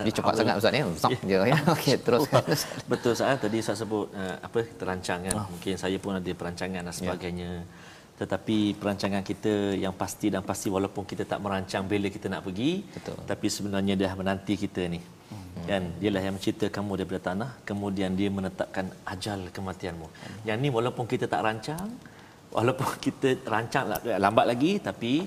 Dia 0.06 0.12
cepat 0.18 0.34
sangat 0.38 0.54
Ustaz 0.60 0.74
ya. 0.80 0.84
Zap 1.02 1.10
je 1.30 1.38
ya. 1.50 1.56
Okey, 1.74 1.94
teruskan. 2.06 2.44
Betul 2.92 3.10
Ustaz 3.16 3.40
tadi 3.44 3.58
saya 3.66 3.76
sebut 3.82 4.06
uh, 4.22 4.36
apa 4.46 4.60
terancang 4.80 5.20
kan. 5.26 5.34
Mungkin 5.52 5.74
saya 5.82 5.96
pun 6.04 6.14
ada 6.20 6.32
perancangan 6.40 6.82
dan 6.86 6.94
sebagainya. 7.00 7.50
Tetapi 8.14 8.78
perancangan 8.78 9.22
kita 9.26 9.74
yang 9.84 9.94
pasti 10.02 10.30
dan 10.34 10.42
pasti 10.50 10.70
walaupun 10.70 11.02
kita 11.02 11.26
tak 11.26 11.42
merancang 11.42 11.82
bila 11.92 12.06
kita 12.16 12.30
nak 12.30 12.46
pergi, 12.46 12.86
Betul. 12.96 13.18
tapi 13.26 13.46
sebenarnya 13.50 13.94
dia 13.98 14.14
menanti 14.14 14.54
kita 14.54 14.86
ni. 14.86 15.00
Kan? 15.64 15.82
Dialah 16.00 16.22
yang 16.24 16.34
mencipta 16.36 16.66
kamu 16.68 17.00
daripada 17.00 17.32
tanah, 17.32 17.50
kemudian 17.64 18.12
dia 18.12 18.28
menetapkan 18.28 18.92
ajal 19.08 19.48
kematianmu. 19.48 20.08
Yang 20.48 20.58
ni 20.60 20.68
walaupun 20.68 21.04
kita 21.08 21.24
tak 21.24 21.40
rancang, 21.44 21.88
walaupun 22.54 22.86
kita 23.04 23.42
rancang 23.44 23.84
lah, 23.90 23.98
lambat 24.20 24.46
lagi 24.46 24.78
tapi 24.78 25.26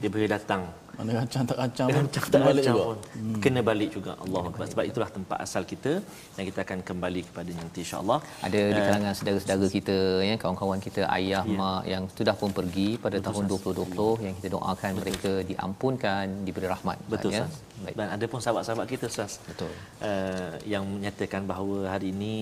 dia 0.00 0.08
boleh 0.08 0.30
datang 0.30 0.64
Mana 1.00 1.12
rancang 1.18 1.44
tak 1.44 1.56
rancang 1.56 1.86
pun 1.88 1.96
rancang 1.98 2.24
kena 2.24 2.34
tak 2.34 2.42
balik 2.42 2.62
rancang 2.62 2.76
juga. 2.76 2.84
pun 2.88 2.98
kena 3.44 3.60
balik 3.62 3.90
juga 3.90 4.12
Allah 4.22 4.42
Akbar. 4.48 4.66
sebab 4.72 4.84
itulah 4.90 5.10
tempat 5.10 5.38
asal 5.40 5.62
kita 5.64 5.92
dan 6.34 6.42
kita 6.44 6.60
akan 6.60 6.78
kembali 6.82 7.20
kepadanya 7.26 7.62
nanti 7.62 7.80
insyaallah 7.80 8.18
Ada 8.40 8.60
di 8.68 8.80
kalangan 8.80 9.12
saudara-saudara 9.12 9.66
kita 9.70 9.96
ya, 10.22 10.34
kawan-kawan 10.36 10.80
kita 10.80 11.02
ayah 11.10 11.42
Ya. 11.42 11.56
mak 11.56 11.82
yang 11.86 12.04
sudah 12.12 12.34
pun 12.34 12.50
pergi 12.52 12.88
pada 12.98 13.16
tahun 13.18 13.44
2020 13.48 14.20
yang 14.20 14.34
kita 14.36 14.48
doakan 14.50 14.90
mereka 14.94 15.32
diampunkan, 15.42 16.24
diberi 16.44 16.68
rahmat. 16.68 16.96
betul 17.08 17.32
ya. 17.32 17.44
Baik. 17.80 17.94
dan 17.96 18.08
ada 18.12 18.24
pun 18.26 18.38
sahabat-sahabat 18.38 18.86
kita 18.86 19.04
Ustaz 19.08 19.32
Betul. 19.42 19.72
uh, 20.02 20.52
yang 20.64 20.84
menyatakan 20.86 21.42
bahawa 21.42 21.88
hari 21.88 22.12
ini 22.12 22.34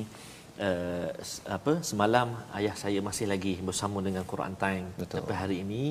uh, 0.67 1.09
apa 1.57 1.73
semalam 1.91 2.29
ayah 2.59 2.75
saya 2.83 2.99
masih 3.09 3.27
lagi 3.33 3.55
bersama 3.69 3.99
dengan 4.07 4.25
Quran 4.33 4.55
Time. 4.65 4.87
Betul. 5.01 5.17
tapi 5.19 5.33
hari 5.43 5.57
ini 5.65 5.83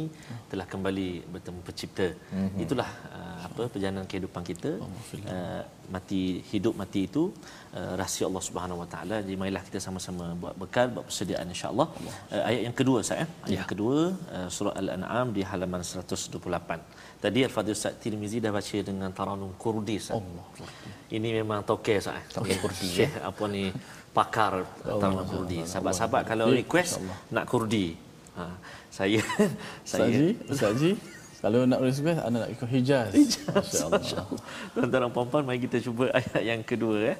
telah 0.51 0.65
kembali 0.73 1.09
bertemu 1.33 1.59
pencipta. 1.67 2.07
Mm-hmm. 2.11 2.63
itulah 2.63 2.89
uh, 3.17 3.37
apa 3.47 3.63
perjalanan 3.73 4.05
kehidupan 4.11 4.43
kita. 4.51 4.71
Uh, 4.79 5.63
mati 5.87 6.43
hidup 6.51 6.73
mati 6.81 7.07
itu 7.07 7.23
uh, 7.79 7.93
rahsia 8.01 8.27
Allah 8.29 8.43
Subhanahu 8.47 8.83
Wa 8.83 8.87
Taala. 8.93 9.17
Jadi 9.25 9.35
marilah 9.41 9.63
kita 9.67 9.79
sama-sama 9.87 10.35
buat 10.41 10.55
bekal 10.61 10.87
buat 10.95 11.05
persediaan 11.09 11.47
insyaallah. 11.55 11.87
Uh, 12.33 12.43
ayat 12.49 12.61
yang 12.67 12.75
kedua 12.75 12.99
saya 13.07 13.17
ayat 13.23 13.31
Ya. 13.47 13.63
yang 13.63 13.67
kedua 13.71 13.99
uh, 14.35 14.49
surah 14.55 14.73
al-an'am 14.81 15.27
di 15.35 15.41
halaman 15.49 15.81
128 15.81 17.23
tadi 17.23 17.39
al-fadhil 17.47 17.75
Ustaz 17.79 17.93
Tirmizi 18.01 18.37
dah 18.45 18.51
baca 18.57 18.77
dengan 18.89 19.09
taranum 19.17 19.51
kurdi 19.63 19.95
Ustaz. 20.01 20.21
Ini 21.17 21.29
memang 21.39 21.63
tokeh 21.63 21.97
Ustaz 22.03 22.35
Tokeh 22.35 22.57
Kurdi, 22.63 22.87
Syekh 22.97 23.13
apa 23.29 23.43
ni 23.55 23.63
pakar 24.16 24.68
taranum 24.84 25.24
kurdi 25.24 25.64
sahabat-sahabat 25.64 26.22
kalau 26.28 26.46
request 26.52 27.00
nak 27.32 27.44
kurdi 27.48 27.96
ha, 28.36 28.52
saya 28.92 29.20
Ustaz 29.86 30.04
saya 30.04 30.08
Ji, 30.12 30.28
Ustaz 30.52 30.72
Ji, 30.80 30.92
kalau 31.40 31.64
nak 31.64 31.80
request 31.80 32.20
anda 32.22 32.38
nak 32.44 32.50
ikut 32.54 32.68
Hijaz. 32.70 33.10
Masya-Allah. 33.90 34.40
Tuan-tuan 34.76 35.00
dan 35.02 35.10
puan-puan 35.10 35.42
mari 35.42 35.58
kita 35.64 35.82
cuba 35.82 36.12
ayat 36.14 36.42
yang 36.44 36.60
kedua 36.62 36.96
eh 37.12 37.16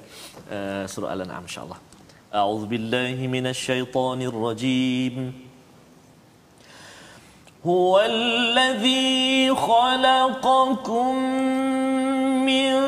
uh, 0.47 0.83
surah 0.87 1.11
Al-An'am 1.11 1.43
insya-Allah. 1.43 1.79
A'udzu 2.31 2.65
billahi 2.71 3.23
minasyaitonir 3.27 4.31
rajim. 4.31 5.17
هو 7.65 7.95
الذي 7.95 9.55
خلقكم 9.55 11.15
من 12.43 12.86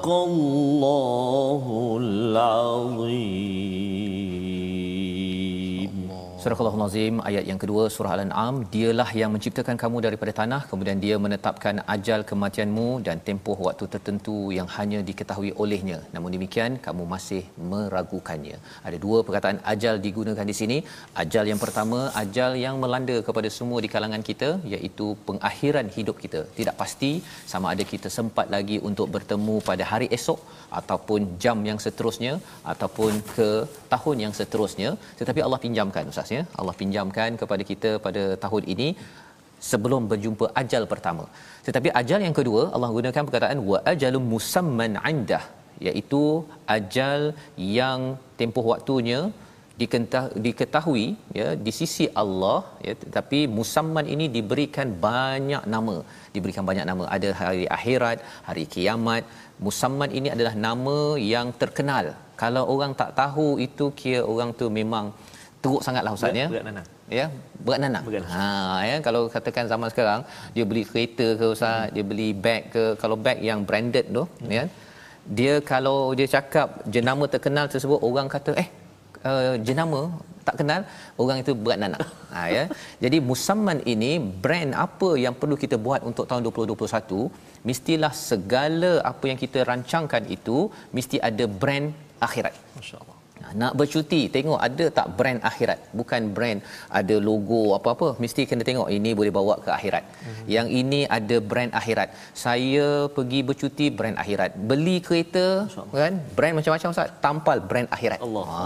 صدق 0.00 0.08
الله 0.08 0.49
Sadaqallahu 6.61 6.85
Nazim 6.85 7.15
ayat 7.29 7.45
yang 7.49 7.59
kedua 7.61 7.83
surah 7.93 8.11
Al-An'am. 8.15 8.55
Dialah 8.73 9.07
yang 9.19 9.29
menciptakan 9.35 9.75
kamu 9.83 9.97
daripada 10.05 10.31
tanah. 10.39 10.59
Kemudian 10.71 10.97
dia 11.03 11.15
menetapkan 11.23 11.75
ajal 11.93 12.19
kematianmu 12.29 12.85
dan 13.07 13.17
tempoh 13.27 13.55
waktu 13.67 13.85
tertentu 13.93 14.35
yang 14.57 14.67
hanya 14.75 14.99
diketahui 15.07 15.51
olehnya. 15.63 15.97
Namun 16.15 16.29
demikian 16.35 16.77
kamu 16.87 17.03
masih 17.13 17.41
meragukannya. 17.71 18.57
Ada 18.89 18.97
dua 19.05 19.17
perkataan 19.27 19.59
ajal 19.73 19.97
digunakan 20.05 20.45
di 20.51 20.55
sini. 20.59 20.77
Ajal 21.23 21.49
yang 21.51 21.61
pertama 21.63 21.99
ajal 22.23 22.53
yang 22.65 22.77
melanda 22.83 23.17
kepada 23.29 23.51
semua 23.57 23.81
di 23.85 23.89
kalangan 23.95 24.25
kita 24.29 24.51
iaitu 24.73 25.07
pengakhiran 25.29 25.89
hidup 25.97 26.19
kita. 26.25 26.43
Tidak 26.59 26.77
pasti 26.83 27.11
sama 27.53 27.73
ada 27.73 27.85
kita 27.93 28.11
sempat 28.19 28.53
lagi 28.55 28.79
untuk 28.91 29.09
bertemu 29.17 29.57
pada 29.71 29.85
hari 29.93 30.09
esok 30.19 30.39
ataupun 30.81 31.21
jam 31.43 31.57
yang 31.71 31.81
seterusnya 31.87 32.35
ataupun 32.75 33.11
ke 33.35 33.49
tahun 33.95 34.17
yang 34.25 34.35
seterusnya. 34.41 34.91
Tetapi 35.21 35.41
Allah 35.47 35.61
pinjamkan 35.67 36.13
ustaz 36.13 36.31
ya. 36.37 36.43
Allah 36.59 36.75
pinjamkan 36.81 37.39
kepada 37.41 37.63
kita 37.71 37.91
pada 38.05 38.23
tahun 38.43 38.63
ini 38.73 38.89
sebelum 39.69 40.03
berjumpa 40.11 40.45
ajal 40.61 40.83
pertama. 40.93 41.25
Tetapi 41.67 41.89
ajal 42.01 42.19
yang 42.27 42.35
kedua 42.39 42.61
Allah 42.75 42.89
gunakan 42.97 43.25
perkataan 43.27 43.59
wa 43.71 43.79
ajalum 43.93 44.25
musamman 44.33 44.95
indah 45.13 45.43
iaitu 45.87 46.23
ajal 46.77 47.21
yang 47.77 48.01
tempoh 48.39 48.65
waktunya 48.73 49.19
diketahui 50.45 51.05
ya 51.37 51.47
di 51.65 51.71
sisi 51.77 52.05
Allah 52.21 52.57
ya 52.87 52.93
tetapi 53.03 53.39
musamman 53.57 54.05
ini 54.13 54.25
diberikan 54.37 54.89
banyak 55.07 55.63
nama. 55.75 55.95
Diberikan 56.35 56.65
banyak 56.69 56.85
nama. 56.89 57.03
Ada 57.15 57.29
hari 57.41 57.65
akhirat 57.77 58.19
hari 58.49 58.65
kiamat. 58.73 59.23
Musamman 59.67 60.11
ini 60.19 60.29
adalah 60.35 60.53
nama 60.67 60.99
yang 61.33 61.49
terkenal. 61.61 62.07
Kalau 62.41 62.63
orang 62.73 62.93
tak 63.01 63.11
tahu 63.21 63.47
itu 63.67 63.87
kira 63.99 64.21
orang 64.33 64.51
tu 64.59 64.67
memang 64.79 65.07
teruk 65.63 65.81
sangatlah 65.85 66.11
ustaz 66.17 66.39
ya. 66.41 66.47
berat 66.51 66.65
nanang 66.67 66.87
ya 67.17 67.25
berat 67.65 67.79
nanang 67.83 68.03
ha 68.33 68.45
ya. 68.89 68.95
Kalau 69.07 69.21
katakan 69.35 69.65
zaman 69.73 69.87
sekarang 69.93 70.21
dia 70.55 70.65
beli 70.69 70.83
kereta 70.89 71.27
ke 71.39 71.45
ustaz 71.55 71.75
hmm. 71.77 71.91
dia 71.95 72.03
beli 72.11 72.29
beg 72.45 72.61
ke 72.73 72.83
kalau 73.01 73.17
beg 73.25 73.39
yang 73.49 73.61
branded 73.69 74.07
tu 74.17 74.23
hmm. 74.25 74.51
ya. 74.57 74.65
Dia 75.37 75.53
kalau 75.71 75.97
dia 76.17 76.27
cakap 76.35 76.67
jenama 76.95 77.25
terkenal 77.33 77.65
tersebut 77.73 77.99
orang 78.09 78.27
kata 78.35 78.51
eh 78.63 78.67
uh, 79.29 79.55
jenama 79.67 80.01
tak 80.47 80.55
kenal 80.59 80.81
orang 81.21 81.37
itu 81.43 81.53
berat 81.63 81.79
nanak 81.83 82.01
ha 82.33 82.41
ya. 82.55 82.63
Jadi 83.03 83.17
musamman 83.29 83.79
ini 83.93 84.11
brand 84.45 84.73
apa 84.85 85.09
yang 85.25 85.35
perlu 85.41 85.57
kita 85.63 85.77
buat 85.85 86.01
untuk 86.11 86.25
tahun 86.31 86.41
2021 86.49 87.69
mestilah 87.69 88.13
segala 88.29 88.93
apa 89.13 89.25
yang 89.31 89.39
kita 89.45 89.61
rancangkan 89.71 90.25
itu 90.37 90.59
mesti 90.97 91.19
ada 91.29 91.47
brand 91.61 91.89
akhirat. 92.27 92.55
Masyaallah 92.81 93.10
nak 93.61 93.73
bercuti 93.79 94.21
tengok 94.35 94.59
ada 94.67 94.85
tak 94.97 95.07
brand 95.17 95.39
akhirat? 95.49 95.79
Bukan 95.99 96.21
brand 96.35 96.59
ada 96.99 97.15
logo 97.27 97.61
apa-apa. 97.77 98.07
Mesti 98.23 98.43
kena 98.49 98.63
tengok 98.69 98.89
ini 98.97 99.11
boleh 99.19 99.33
bawa 99.39 99.55
ke 99.65 99.69
akhirat. 99.77 100.03
Mm-hmm. 100.11 100.45
yang 100.55 100.67
ini 100.81 100.99
ada 101.17 101.37
brand 101.51 101.71
akhirat. 101.79 102.09
Saya 102.43 102.87
pergi 103.15 103.39
bercuti 103.49 103.87
brand 103.97 104.17
akhirat. 104.23 104.51
Beli 104.69 104.97
kereta 105.07 105.45
kan? 106.01 106.13
Brand 106.37 106.55
macam-macam 106.59 106.89
ustaz. 106.95 107.11
Tampal 107.25 107.57
brand 107.71 107.89
akhirat. 107.97 108.19
Allah. 108.27 108.45
Ha 108.57 108.65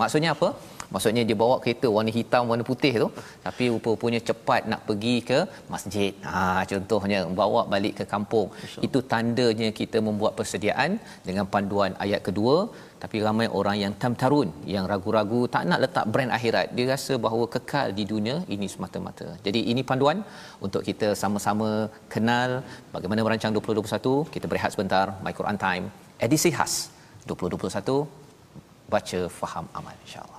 maksudnya 0.00 0.32
apa? 0.36 0.50
Maksudnya 0.94 1.22
dia 1.28 1.36
bawa 1.42 1.56
kereta 1.62 1.86
warna 1.94 2.12
hitam 2.18 2.42
warna 2.50 2.64
putih 2.70 2.92
tu 3.02 3.08
tapi 3.46 3.64
rupa-rupanya 3.72 4.20
cepat 4.28 4.60
nak 4.72 4.80
pergi 4.88 5.16
ke 5.30 5.38
masjid. 5.72 6.12
Ha 6.30 6.64
contohnya 6.70 7.18
bawa 7.40 7.62
balik 7.72 7.94
ke 8.00 8.04
kampung. 8.14 8.48
Itu 8.86 9.00
tandanya 9.12 9.68
kita 9.80 10.00
membuat 10.08 10.32
persediaan 10.38 10.92
dengan 11.28 11.46
panduan 11.54 11.92
ayat 12.04 12.22
kedua 12.28 12.56
tapi 13.02 13.16
ramai 13.26 13.46
orang 13.58 13.76
yang 13.82 13.92
tamtarun 14.02 14.48
yang 14.74 14.84
ragu-ragu 14.92 15.40
tak 15.54 15.64
nak 15.70 15.80
letak 15.84 16.06
brand 16.12 16.32
akhirat. 16.38 16.66
Dia 16.76 16.86
rasa 16.94 17.14
bahawa 17.26 17.44
kekal 17.54 17.88
di 17.98 18.04
dunia 18.12 18.36
ini 18.54 18.68
semata-mata. 18.74 19.28
Jadi 19.46 19.62
ini 19.72 19.84
panduan 19.90 20.20
untuk 20.66 20.82
kita 20.88 21.10
sama-sama 21.22 21.68
kenal 22.14 22.50
bagaimana 22.94 23.26
merancang 23.28 23.54
2021 23.54 24.34
kita 24.34 24.46
berehat 24.50 24.72
sebentar. 24.76 25.06
My 25.26 25.34
Quran 25.40 25.60
time 25.66 25.86
edisi 26.26 26.50
khas 26.58 26.74
2021 27.30 28.02
baca 28.94 29.20
faham 29.40 29.64
amal 29.78 29.96
insyaallah 30.04 30.37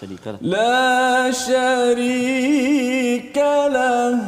شريك 0.00 0.26
له 0.26 0.38
لا 0.42 1.30
شريك 1.48 3.36
له 3.76 4.18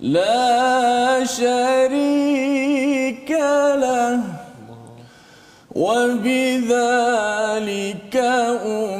لا 0.00 1.24
شريك 1.24 3.30
له 3.84 4.20
وبذلك 5.84 8.16
أمر 8.16 8.93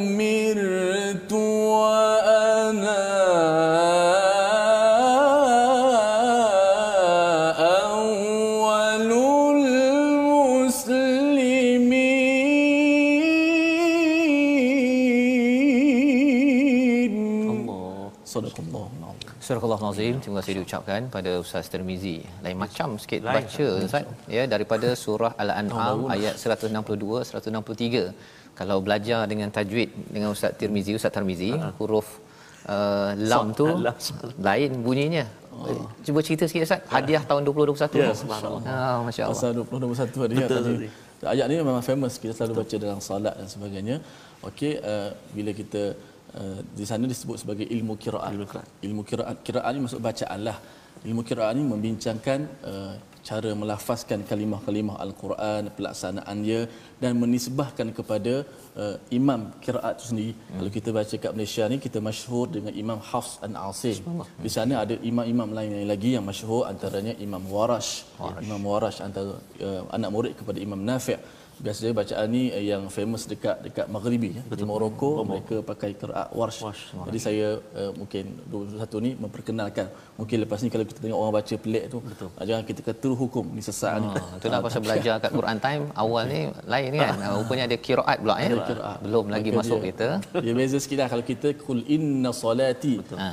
Sadaqallahul 18.35 19.05
Azim. 19.11 19.33
Sadaqallahul 19.47 19.88
Azim. 19.92 20.14
Terima 20.23 20.37
kasih 20.40 20.55
diucapkan 20.59 21.01
pada 21.16 21.33
Ustaz 21.44 21.66
Termizi. 21.73 22.16
Lain 22.44 22.59
macam 22.64 22.88
sikit 23.03 23.20
Lain 23.29 23.47
baca 23.47 23.66
Ustaz. 23.87 24.05
Ya 24.37 24.44
daripada 24.55 24.88
surah 25.05 25.33
Al-An'am 25.44 26.01
ayat 26.14 26.35
162 26.40 27.23
163. 27.31 28.05
Kalau 28.59 28.77
belajar 28.87 29.20
dengan 29.31 29.49
tajwid 29.57 29.90
dengan 30.14 30.29
Ustaz 30.35 30.53
Tirmizi 30.59 30.92
Ustaz 30.99 31.12
Tarmizi 31.16 31.51
uh-huh. 31.51 31.64
Ha. 31.64 31.77
huruf 31.79 32.09
uh, 32.75 33.11
lam 33.31 33.51
tu 33.61 33.66
lain 34.49 34.70
bunyinya. 34.87 35.25
Oh. 35.55 35.87
Cuba 36.07 36.20
cerita 36.27 36.44
sikit 36.51 36.62
Ustaz. 36.66 36.81
Hadiah 36.94 37.23
uh. 37.23 37.29
tahun 37.31 37.42
2021. 37.51 38.03
Ya, 38.03 38.11
subhanallah. 38.23 38.62
Ah, 38.66 38.75
ha, 38.75 39.03
masya 39.07 39.23
Allah. 39.27 39.38
Pasal 39.38 39.51
2021 39.59 40.25
hadiah 40.25 40.49
Betul, 40.51 40.62
tadi. 40.66 40.88
Ayat 41.35 41.47
ni 41.51 41.55
memang 41.57 41.85
famous 41.90 42.14
kita 42.23 42.33
selalu 42.37 42.53
Betul. 42.53 42.62
baca 42.62 42.77
dalam 42.85 43.01
salat 43.09 43.35
dan 43.40 43.49
sebagainya. 43.55 43.97
Okey, 44.49 44.73
uh, 44.92 45.11
bila 45.37 45.51
kita 45.61 45.83
uh, 46.40 46.61
di 46.79 46.85
sana 46.90 47.05
disebut 47.12 47.37
sebagai 47.42 47.66
ilmu 47.77 47.94
qiraat. 48.05 48.33
Ilmu 48.35 48.47
qiraat. 48.53 48.68
Ilmu 48.87 49.03
qiraat 49.09 49.37
qiraat 49.47 49.70
ni 49.75 49.81
maksud 49.85 50.03
bacaan 50.09 50.40
lah. 50.49 50.57
Ilmu 51.09 51.23
qiraat 51.29 51.53
ni 51.59 51.62
membincangkan 51.73 52.40
uh, 52.70 52.94
cara 53.29 53.51
melafazkan 53.61 54.20
kalimah-kalimah 54.31 54.97
al-Quran 55.05 55.73
pelaksanaan 55.77 56.38
dia 56.47 56.61
dan 57.03 57.12
menisbahkan 57.23 57.88
kepada 57.99 58.35
uh, 58.83 58.97
imam 59.18 59.40
qiraat 59.64 59.94
itu 59.97 60.07
sendiri. 60.11 60.33
Hmm. 60.37 60.57
kalau 60.59 60.70
kita 60.77 60.90
baca 60.99 61.14
kat 61.25 61.33
Malaysia 61.37 61.64
ni 61.73 61.79
kita 61.87 61.99
masyhur 62.09 62.47
dengan 62.57 62.73
Imam 62.83 63.01
Hafs 63.11 63.33
an 63.47 63.57
Asim 63.68 63.97
di 64.44 64.51
sana 64.57 64.75
ada 64.85 64.94
imam-imam 65.11 65.51
lain 65.59 65.73
lagi 65.92 66.12
yang 66.16 66.27
masyhur 66.31 66.62
antaranya 66.73 67.14
Imam 67.27 67.42
Warash, 67.55 67.92
Warash. 68.20 68.44
Imam 68.44 68.62
Warash 68.70 69.01
antara 69.07 69.35
uh, 69.68 69.83
anak 69.97 70.11
murid 70.16 70.33
kepada 70.40 70.59
Imam 70.66 70.83
Nafi' 70.90 71.18
biasanya 71.62 71.93
bacaan 71.95 72.27
ni 72.35 72.51
yang 72.51 72.83
famous 72.90 73.31
dekat 73.31 73.57
dekat 73.62 73.87
Maghribi 73.87 74.31
ya. 74.38 74.43
di 74.43 74.67
Morocco 74.67 75.23
oh, 75.23 75.27
mereka 75.27 75.62
pakai 75.62 75.95
qiraat 75.95 76.29
warsh. 76.35 76.61
warsh. 76.67 76.85
Jadi 77.07 77.19
saya 77.23 77.49
uh, 77.79 77.93
mungkin 77.95 78.25
21 78.51 79.07
ni 79.07 79.11
memperkenalkan. 79.14 79.87
Mungkin 80.19 80.37
lepas 80.47 80.59
ni 80.62 80.69
kalau 80.71 80.87
kita 80.87 80.99
tengok 81.03 81.19
orang 81.19 81.35
baca 81.38 81.55
pelik 81.59 81.85
tu 81.93 81.99
Betul. 82.03 82.29
Uh, 82.35 82.45
jangan 82.49 82.64
kita 82.67 82.81
kata 82.83 83.09
hukum 83.14 83.45
ni 83.55 83.62
sesat 83.62 83.95
ha, 83.95 84.03
ni. 84.03 84.09
Itulah 84.40 84.59
pasal 84.67 84.81
belajar 84.87 85.14
kat 85.23 85.31
Quran 85.31 85.59
time 85.62 85.83
awal 85.95 86.23
ni 86.27 86.40
lain 86.67 86.90
kan. 86.99 87.14
Ha. 87.23 87.27
Rupanya 87.38 87.64
ada 87.71 87.77
qiraat 87.79 88.19
pula 88.19 88.35
ya. 88.43 88.49
Belum 89.05 89.25
lagi 89.31 89.49
Maka 89.55 89.59
masuk 89.62 89.79
dia, 89.79 89.87
kita. 89.90 90.09
Dia 90.43 90.53
beza 90.59 90.79
sikit 90.83 90.99
lah 91.03 91.09
kalau 91.12 91.25
kita 91.27 91.49
kul 91.55 91.81
inna 91.87 92.31
salati. 92.35 92.99
Ha. 93.14 93.29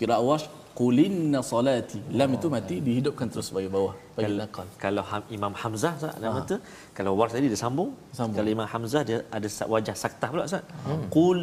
Qiraat 0.00 0.22
warsh 0.24 0.46
qulinna 0.78 1.40
salati. 1.50 2.00
Lam 2.18 2.30
itu 2.36 2.46
mati 2.54 2.76
dihidupkan 2.86 3.26
terus 3.32 3.48
bagi 3.56 3.70
bawah 3.76 3.94
bagi 4.16 4.34
nakal. 4.40 4.66
kalau 4.84 5.02
Imam 5.36 5.54
Hamzah 5.60 5.92
Ustaz 5.98 6.14
nama 6.24 6.40
ha. 6.42 6.48
tu 6.50 6.56
kalau 6.98 7.12
war 7.18 7.28
tadi 7.34 7.46
dia 7.52 7.60
sambung, 7.64 7.90
sambung. 8.18 8.36
kalau 8.38 8.50
Imam 8.56 8.68
Hamzah 8.72 9.02
dia 9.08 9.18
ada 9.36 9.48
wajah 9.72 9.96
saktah 10.02 10.28
pula 10.32 10.44
Ustaz. 10.50 10.62
Hmm. 10.86 11.02
qul 11.16 11.40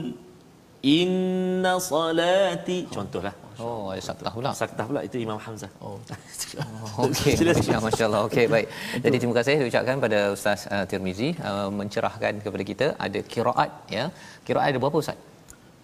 inna 0.99 1.73
salati. 1.89 2.79
Contohlah. 2.97 3.33
Oh 3.65 3.83
ada 3.91 4.03
saktah 4.09 4.31
pula. 4.37 4.49
Saktah 4.61 4.85
pula 4.89 5.01
itu 5.07 5.17
Imam 5.25 5.39
Hamzah. 5.45 5.71
Oh, 5.85 5.97
oh 6.97 7.05
okey. 7.07 7.35
masya-Allah. 7.87 8.21
Okey 8.27 8.45
baik. 8.55 8.67
Jadi 9.05 9.15
terima 9.21 9.35
kasih 9.39 9.53
saya 9.59 9.67
ucapkan 9.71 9.97
pada 10.05 10.19
Ustaz 10.37 10.61
uh, 10.73 10.85
Tirmizi 10.89 11.29
uh, 11.49 11.69
mencerahkan 11.79 12.33
kepada 12.45 12.63
kita 12.71 12.87
ada 13.05 13.19
qiraat 13.33 13.71
ya. 13.97 14.05
Qiraat 14.47 14.67
ada 14.71 14.79
berapa 14.83 14.99
Ustaz 15.05 15.17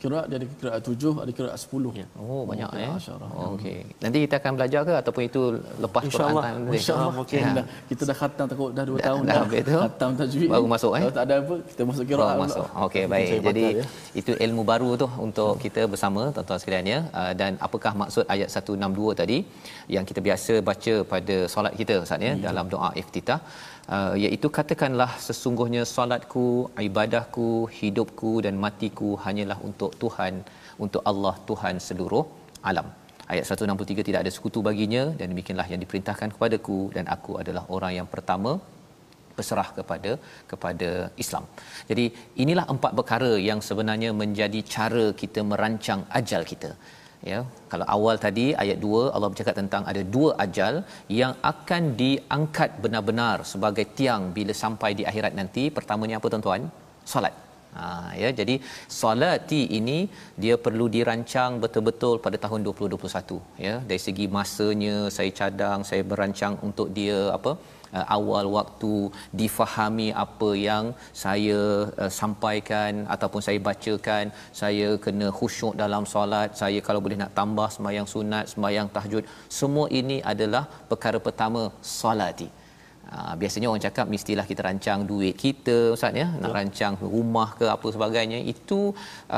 kiraat 0.02 0.26
dia 0.30 0.38
ada 0.42 0.48
kiraat 0.62 0.82
tujuh 0.88 1.14
ada 1.24 1.32
kiraat 1.38 1.58
sepuluh. 1.64 1.92
Ya. 2.02 2.06
oh 2.18 2.44
banyak 2.50 2.70
oh, 2.74 2.82
ya 2.84 2.90
oh, 3.38 3.48
okey. 3.56 3.78
Nanti 4.04 4.18
kita 4.26 4.36
akan 4.42 4.52
belajar 4.58 4.82
ke 4.88 4.94
ataupun 5.02 5.24
itu 5.30 5.42
lepas 5.86 6.04
insyaallah 6.10 6.44
insyaallah 6.80 7.14
mungkin 7.20 7.42
ya. 7.46 7.52
dah, 7.58 7.66
kita 7.90 8.02
dah 8.10 8.18
khatam 8.22 8.46
takut 8.52 8.72
dah 8.78 8.84
2 8.84 8.98
dah, 8.98 9.06
tahun 9.08 9.22
dah, 9.22 9.34
dah. 9.34 9.42
habis 9.46 9.62
tu? 9.70 9.80
Khatam 9.86 10.12
tajwid 10.20 10.50
baru 10.54 10.68
masuk 10.74 10.92
eh? 10.98 11.02
Kalau 11.04 11.16
tak 11.18 11.26
ada 11.28 11.36
apa 11.44 11.56
kita 11.72 11.82
masuk 11.90 12.06
kiraat 12.10 12.36
oh, 12.36 12.42
masuk. 12.44 12.68
Okey 12.88 13.04
baik. 13.14 13.30
jadi 13.48 13.66
ya. 13.80 13.86
itu 14.22 14.32
ilmu 14.46 14.64
baru 14.72 14.90
tu 15.04 15.08
untuk 15.28 15.52
kita 15.66 15.84
bersama 15.94 16.22
tuan-tuan 16.36 16.62
sekalian 16.64 16.86
ya. 16.94 17.00
Uh, 17.20 17.32
dan 17.42 17.52
apakah 17.68 17.94
maksud 18.02 18.26
ayat 18.36 18.50
162 18.50 19.20
tadi 19.22 19.38
yang 19.96 20.08
kita 20.10 20.20
biasa 20.28 20.54
baca 20.70 20.94
pada 21.14 21.38
solat 21.54 21.74
kita 21.82 21.96
Ustaz 22.06 22.28
ya, 22.28 22.34
ya. 22.34 22.42
dalam 22.48 22.66
doa 22.74 22.90
iftitah 23.02 23.40
uh, 23.96 24.16
iaitu 24.24 24.48
katakanlah 24.58 25.12
sesungguhnya 25.28 25.84
solatku 25.96 26.46
ibadahku 26.88 27.50
hidupku 27.80 28.34
dan 28.46 28.56
matiku 28.66 29.12
hanyalah 29.26 29.60
untuk 29.70 29.94
Tuhan 30.04 30.36
untuk 30.86 31.04
Allah 31.12 31.36
Tuhan 31.50 31.78
seluruh 31.88 32.26
alam 32.72 32.88
ayat 33.34 33.46
163 33.56 34.08
tidak 34.08 34.22
ada 34.24 34.32
sekutu 34.36 34.60
baginya 34.70 35.04
dan 35.20 35.28
demikianlah 35.32 35.68
yang 35.74 35.82
diperintahkan 35.84 36.30
kepadaku 36.36 36.80
dan 36.96 37.06
aku 37.16 37.34
adalah 37.42 37.64
orang 37.76 37.94
yang 38.00 38.08
pertama 38.14 38.54
berserah 39.36 39.70
kepada 39.78 40.12
kepada 40.52 40.90
Islam. 41.24 41.44
Jadi 41.90 42.06
inilah 42.44 42.66
empat 42.74 42.92
perkara 43.00 43.32
yang 43.50 43.60
sebenarnya 43.68 44.10
menjadi 44.22 44.60
cara 44.74 45.06
kita 45.22 45.42
merancang 45.52 46.02
ajal 46.20 46.44
kita 46.52 46.72
ya 47.30 47.40
kalau 47.72 47.86
awal 47.96 48.16
tadi 48.26 48.46
ayat 48.64 48.78
2 48.86 49.14
Allah 49.16 49.30
bercakap 49.34 49.56
tentang 49.62 49.84
ada 49.92 50.02
dua 50.16 50.32
ajal 50.46 50.74
yang 51.20 51.34
akan 51.52 51.82
diangkat 52.02 52.70
benar-benar 52.84 53.38
sebagai 53.54 53.86
tiang 54.00 54.24
bila 54.38 54.56
sampai 54.64 54.92
di 55.00 55.06
akhirat 55.12 55.36
nanti. 55.40 55.64
Pertamanya 55.78 56.18
apa 56.20 56.28
tuan-tuan? 56.34 56.64
Solat 57.12 57.34
ha 57.78 57.88
ya 58.22 58.30
jadi 58.40 58.56
solati 59.02 59.62
ini 59.80 59.98
dia 60.44 60.56
perlu 60.66 60.86
dirancang 60.96 61.52
betul-betul 61.64 62.16
pada 62.26 62.38
tahun 62.46 62.62
2021 62.68 63.66
ya. 63.66 63.76
Dari 63.90 64.02
segi 64.08 64.26
masanya 64.38 64.98
saya 65.18 65.32
cadang 65.40 65.80
saya 65.90 66.04
berancang 66.12 66.56
untuk 66.68 66.90
dia 66.98 67.20
apa 67.38 67.52
uh, 67.98 68.06
awal 68.18 68.46
waktu 68.58 68.94
difahami 69.42 70.08
apa 70.26 70.50
yang 70.68 70.86
saya 71.24 71.60
uh, 72.04 72.12
sampaikan 72.20 73.04
ataupun 73.16 73.44
saya 73.48 73.60
bacakan. 73.70 74.26
Saya 74.62 74.90
kena 75.06 75.28
khusyuk 75.40 75.76
dalam 75.84 76.06
solat 76.14 76.50
saya 76.62 76.80
kalau 76.88 77.04
boleh 77.06 77.20
nak 77.24 77.36
tambah 77.42 77.70
sembahyang 77.76 78.10
sunat 78.16 78.46
sembahyang 78.54 78.90
tahajud 78.96 79.24
semua 79.60 79.86
ini 80.02 80.20
adalah 80.34 80.64
perkara 80.92 81.20
pertama 81.28 81.64
solati 82.00 82.50
Uh, 83.18 83.34
biasanya 83.40 83.68
orang 83.70 83.84
cakap 83.86 84.06
mestilah 84.14 84.46
kita 84.50 84.62
rancang 84.68 85.00
duit 85.10 85.36
kita 85.44 85.78
ustaz 85.96 86.20
ya. 86.22 86.28
Nak 86.42 86.52
rancang 86.58 86.94
rumah 87.14 87.50
ke 87.60 87.66
apa 87.76 87.88
sebagainya 87.96 88.40
itu 88.54 88.80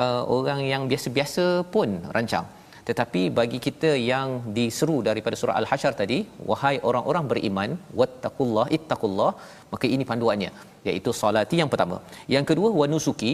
uh, 0.02 0.22
orang 0.36 0.60
yang 0.72 0.84
biasa-biasa 0.92 1.46
pun 1.76 1.90
rancang. 2.16 2.46
Tetapi 2.90 3.22
bagi 3.40 3.60
kita 3.66 3.92
yang 4.12 4.30
diseru 4.58 4.98
daripada 5.08 5.36
surah 5.40 5.58
al-hasyr 5.62 5.94
tadi 6.02 6.18
wahai 6.50 6.76
orang-orang 6.90 7.26
beriman 7.32 7.70
wattaqullah 8.00 8.66
ittaqullah 8.78 9.32
maka 9.74 9.86
ini 9.96 10.06
panduannya 10.10 10.52
iaitu 10.90 11.12
solati 11.22 11.58
yang 11.62 11.72
pertama. 11.74 11.98
Yang 12.36 12.46
kedua 12.52 12.70
wanusuki 12.82 13.34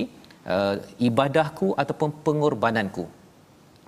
uh, 0.56 0.76
ibadahku 1.10 1.70
ataupun 1.84 2.12
pengorbananku. 2.28 3.06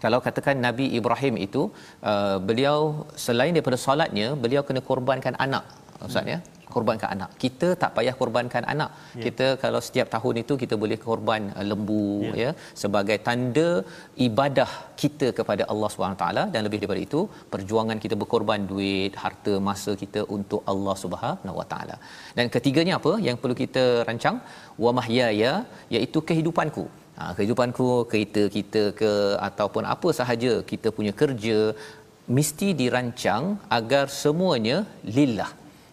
Kalau 0.03 0.19
katakan 0.25 0.57
Nabi 0.67 0.85
Ibrahim 0.99 1.35
itu 1.45 1.63
uh, 2.11 2.37
beliau 2.49 2.79
selain 3.25 3.53
daripada 3.55 3.77
solatnya 3.85 4.27
beliau 4.43 4.63
kena 4.67 4.81
korbankan 4.89 5.35
anak 5.45 5.65
ustaz 6.09 6.33
ya 6.33 6.39
korbankan 6.75 7.09
anak. 7.15 7.31
Kita 7.43 7.67
tak 7.81 7.91
payah 7.97 8.15
korbankan 8.21 8.63
anak. 8.73 8.91
Yeah. 8.97 9.23
Kita 9.25 9.47
kalau 9.63 9.81
setiap 9.87 10.07
tahun 10.15 10.35
itu 10.43 10.53
kita 10.63 10.75
boleh 10.83 10.97
korban 11.07 11.41
uh, 11.59 11.65
lembu 11.71 12.05
yeah. 12.27 12.39
ya 12.43 12.49
sebagai 12.83 13.17
tanda 13.27 13.69
ibadah 14.27 14.69
kita 15.01 15.29
kepada 15.39 15.65
Allah 15.73 15.91
taala 16.21 16.43
dan 16.53 16.61
lebih 16.67 16.79
daripada 16.81 17.01
itu 17.07 17.21
perjuangan 17.53 17.99
kita 18.05 18.17
berkorban 18.23 18.63
duit, 18.71 19.13
harta, 19.23 19.53
masa 19.69 19.93
kita 20.03 20.23
untuk 20.37 20.63
Allah 20.73 20.95
Subhanahu 21.03 21.59
wa 21.61 21.67
taala. 21.73 21.97
Dan 22.39 22.47
ketiganya 22.55 22.95
apa 23.01 23.13
yang 23.27 23.37
perlu 23.43 23.57
kita 23.63 23.85
rancang? 24.09 24.39
Wa 24.85 24.93
mahyaya 24.99 25.53
iaitu 25.95 26.19
kehidupanku. 26.31 26.85
Ha, 27.17 27.23
kehidupanku, 27.37 27.87
kereta 28.11 28.43
kita 28.57 28.83
ke 28.99 29.11
ataupun 29.47 29.83
apa 29.95 30.09
sahaja 30.19 30.53
kita 30.71 30.89
punya 30.97 31.13
kerja 31.21 31.57
mesti 32.37 32.67
dirancang 32.81 33.43
agar 33.77 34.05
semuanya 34.21 34.77
lillah 35.17 35.49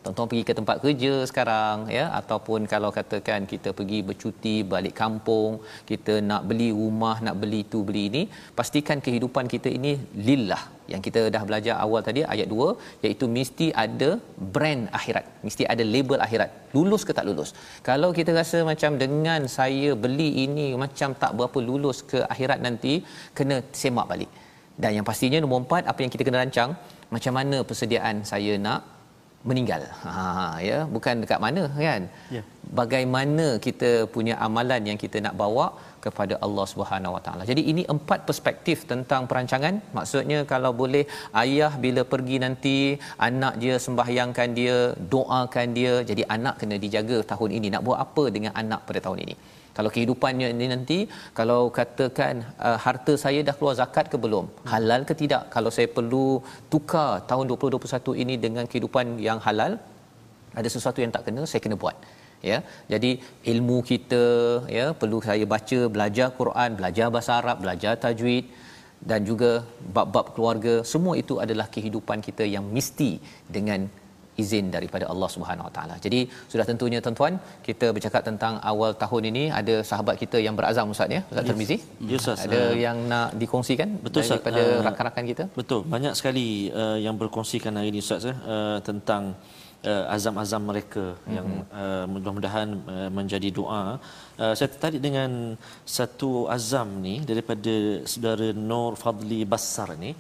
tuan-tuan 0.08 0.28
pergi 0.30 0.44
ke 0.48 0.52
tempat 0.58 0.76
kerja 0.84 1.12
sekarang 1.30 1.78
ya 1.96 2.04
ataupun 2.20 2.60
kalau 2.72 2.90
katakan 2.98 3.44
kita 3.52 3.70
pergi 3.78 3.98
bercuti 4.08 4.54
balik 4.72 4.94
kampung 5.00 5.52
kita 5.90 6.14
nak 6.30 6.42
beli 6.50 6.68
rumah 6.80 7.16
nak 7.26 7.36
beli 7.42 7.60
tu 7.72 7.80
beli 7.88 8.04
ini 8.10 8.22
pastikan 8.58 9.04
kehidupan 9.06 9.44
kita 9.54 9.68
ini 9.78 9.92
lillah 10.28 10.62
yang 10.92 11.02
kita 11.06 11.22
dah 11.34 11.42
belajar 11.48 11.74
awal 11.84 12.00
tadi 12.08 12.22
ayat 12.34 12.48
2 12.48 13.04
iaitu 13.04 13.26
mesti 13.36 13.66
ada 13.84 14.10
brand 14.56 14.84
akhirat 14.98 15.26
mesti 15.46 15.64
ada 15.72 15.84
label 15.94 16.20
akhirat. 16.26 16.50
Lulus 16.76 17.02
ke 17.08 17.12
tak 17.18 17.26
lulus? 17.28 17.50
Kalau 17.88 18.10
kita 18.18 18.30
rasa 18.40 18.58
macam 18.70 18.92
dengan 19.02 19.40
saya 19.58 19.90
beli 20.04 20.28
ini 20.44 20.66
macam 20.84 21.12
tak 21.22 21.32
berapa 21.38 21.58
lulus 21.68 22.00
ke 22.10 22.20
akhirat 22.32 22.60
nanti 22.66 22.94
kena 23.38 23.58
semak 23.80 24.08
balik. 24.12 24.30
Dan 24.82 24.90
yang 24.96 25.06
pastinya 25.10 25.38
nombor 25.42 25.60
empat 25.64 25.82
apa 25.92 26.00
yang 26.04 26.12
kita 26.14 26.24
kena 26.28 26.40
rancang? 26.42 26.72
Macam 27.14 27.32
mana 27.38 27.58
persediaan 27.68 28.16
saya 28.32 28.54
nak 28.66 28.97
meninggal. 29.48 29.82
Ha 30.04 30.58
ya, 30.68 30.78
bukan 30.94 31.22
dekat 31.22 31.40
mana 31.44 31.62
kan? 31.74 32.02
Ya. 32.36 32.42
Bagaimana 32.80 33.46
kita 33.66 33.90
punya 34.14 34.34
amalan 34.46 34.82
yang 34.90 34.98
kita 35.02 35.18
nak 35.26 35.34
bawa 35.42 35.66
kepada 36.04 36.34
Allah 36.46 36.66
Subhanahu 36.72 37.14
Wa 37.16 37.22
Taala. 37.26 37.42
Jadi 37.50 37.62
ini 37.70 37.82
empat 37.94 38.20
perspektif 38.28 38.86
tentang 38.92 39.22
perancangan. 39.30 39.74
Maksudnya 39.98 40.38
kalau 40.52 40.72
boleh 40.82 41.04
ayah 41.42 41.72
bila 41.84 42.02
pergi 42.12 42.38
nanti 42.44 42.76
anak 43.28 43.54
dia 43.62 43.76
sembahyangkan 43.86 44.48
dia, 44.60 44.76
doakan 45.14 45.68
dia. 45.78 45.94
Jadi 46.10 46.24
anak 46.36 46.56
kena 46.62 46.78
dijaga 46.84 47.18
tahun 47.32 47.52
ini. 47.58 47.68
Nak 47.74 47.84
buat 47.88 47.98
apa 48.06 48.24
dengan 48.36 48.54
anak 48.62 48.82
pada 48.90 49.02
tahun 49.06 49.20
ini? 49.26 49.36
Kalau 49.78 49.90
kehidupannya 49.94 50.46
ini 50.54 50.66
nanti 50.74 50.96
kalau 51.38 51.60
katakan 51.78 52.34
uh, 52.68 52.78
harta 52.84 53.12
saya 53.24 53.40
dah 53.48 53.54
keluar 53.58 53.74
zakat 53.80 54.06
ke 54.12 54.16
belum? 54.24 54.46
Halal 54.72 55.02
ke 55.08 55.14
tidak? 55.20 55.42
Kalau 55.54 55.70
saya 55.76 55.88
perlu 55.96 56.24
tukar 56.72 57.10
tahun 57.30 57.44
2021 57.52 58.22
ini 58.22 58.34
dengan 58.44 58.64
kehidupan 58.70 59.06
yang 59.26 59.38
halal 59.46 59.74
ada 60.60 60.68
sesuatu 60.74 60.98
yang 61.04 61.12
tak 61.16 61.22
kena 61.26 61.44
saya 61.50 61.62
kena 61.66 61.78
buat. 61.84 61.96
Ya 62.50 62.58
jadi 62.92 63.10
ilmu 63.52 63.76
kita 63.90 64.24
ya 64.78 64.86
perlu 65.00 65.20
saya 65.28 65.46
baca 65.54 65.78
belajar 65.94 66.28
Quran 66.40 66.70
belajar 66.80 67.06
bahasa 67.14 67.32
Arab 67.38 67.56
belajar 67.64 67.94
tajwid 68.04 68.44
dan 69.10 69.22
juga 69.30 69.50
bab-bab 69.96 70.26
keluarga 70.34 70.74
semua 70.92 71.14
itu 71.22 71.36
adalah 71.44 71.66
kehidupan 71.76 72.18
kita 72.28 72.46
yang 72.54 72.66
mesti 72.76 73.10
dengan 73.56 73.86
izin 74.42 74.66
daripada 74.76 75.04
Allah 75.12 75.28
Subhanahu 75.34 75.66
Wa 75.68 75.72
Taala. 75.76 75.94
Jadi 76.04 76.20
sudah 76.52 76.64
tentunya 76.70 76.98
tuan-tuan 77.04 77.34
kita 77.68 77.86
bercakap 77.96 78.22
tentang 78.28 78.54
awal 78.70 78.90
tahun 79.02 79.22
ini 79.30 79.44
ada 79.60 79.74
sahabat 79.90 80.14
kita 80.22 80.38
yang 80.46 80.54
berazam 80.58 80.94
Ustaz 80.94 81.10
ya 81.16 81.22
Ustaz 81.32 81.44
Termizi. 81.50 81.78
Ya, 82.12 82.16
Ustaz. 82.22 82.44
Ada 82.46 82.58
Uh, 82.58 82.74
yang 82.84 82.96
nak 83.10 83.28
dikongsikan 83.40 83.88
Betul, 84.06 84.22
daripada 84.30 84.62
Uh, 84.62 84.82
rakan-rakan 84.86 85.24
kita? 85.30 85.44
Betul, 85.60 85.80
banyak 85.94 86.12
sekali 86.18 86.46
uh, 86.82 86.98
yang 87.04 87.14
berkongsikan 87.20 87.72
hari 87.78 87.88
ini 87.92 88.00
Ustaz 88.06 88.26
ya, 88.30 88.34
uh, 88.54 88.78
tentang 88.88 89.22
uh, 89.34 89.57
azam-azam 89.86 90.62
mereka 90.70 91.04
mm-hmm. 91.14 91.34
yang 91.36 91.48
uh, 91.70 92.04
mudah-mudahan 92.10 92.68
uh, 92.94 93.10
menjadi 93.14 93.48
doa. 93.54 94.02
Uh, 94.34 94.52
saya 94.58 94.68
tertarik 94.74 94.98
dengan 94.98 95.54
satu 95.86 96.50
azam 96.50 96.88
ni 96.98 97.22
daripada 97.22 98.02
saudara 98.02 98.50
Nur 98.50 98.98
Fadli 98.98 99.46
Bassar 99.46 99.94
ni. 99.94 100.12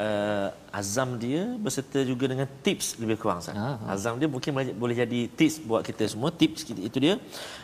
Uh, 0.00 0.48
azam 0.72 1.20
dia 1.20 1.44
berserta 1.60 2.00
juga 2.10 2.24
dengan 2.24 2.48
tips 2.64 2.96
lebih 3.02 3.20
kurang 3.20 3.44
Ustaz. 3.44 3.52
Ah, 3.52 3.76
Azam 3.84 4.16
dia 4.16 4.28
mungkin 4.32 4.52
boleh- 4.56 4.96
jadi 4.96 5.20
tips 5.28 5.60
buat 5.60 5.82
kita 5.84 6.08
semua. 6.08 6.32
Tips 6.32 6.64
itu 6.72 6.98
dia. 7.04 7.14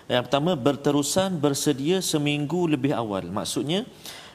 Yang 0.05 0.23
pertama 0.29 0.53
berterusan 0.53 1.41
bersedia 1.41 2.05
seminggu 2.05 2.69
lebih 2.69 2.93
awal. 2.93 3.25
Maksudnya 3.39 3.89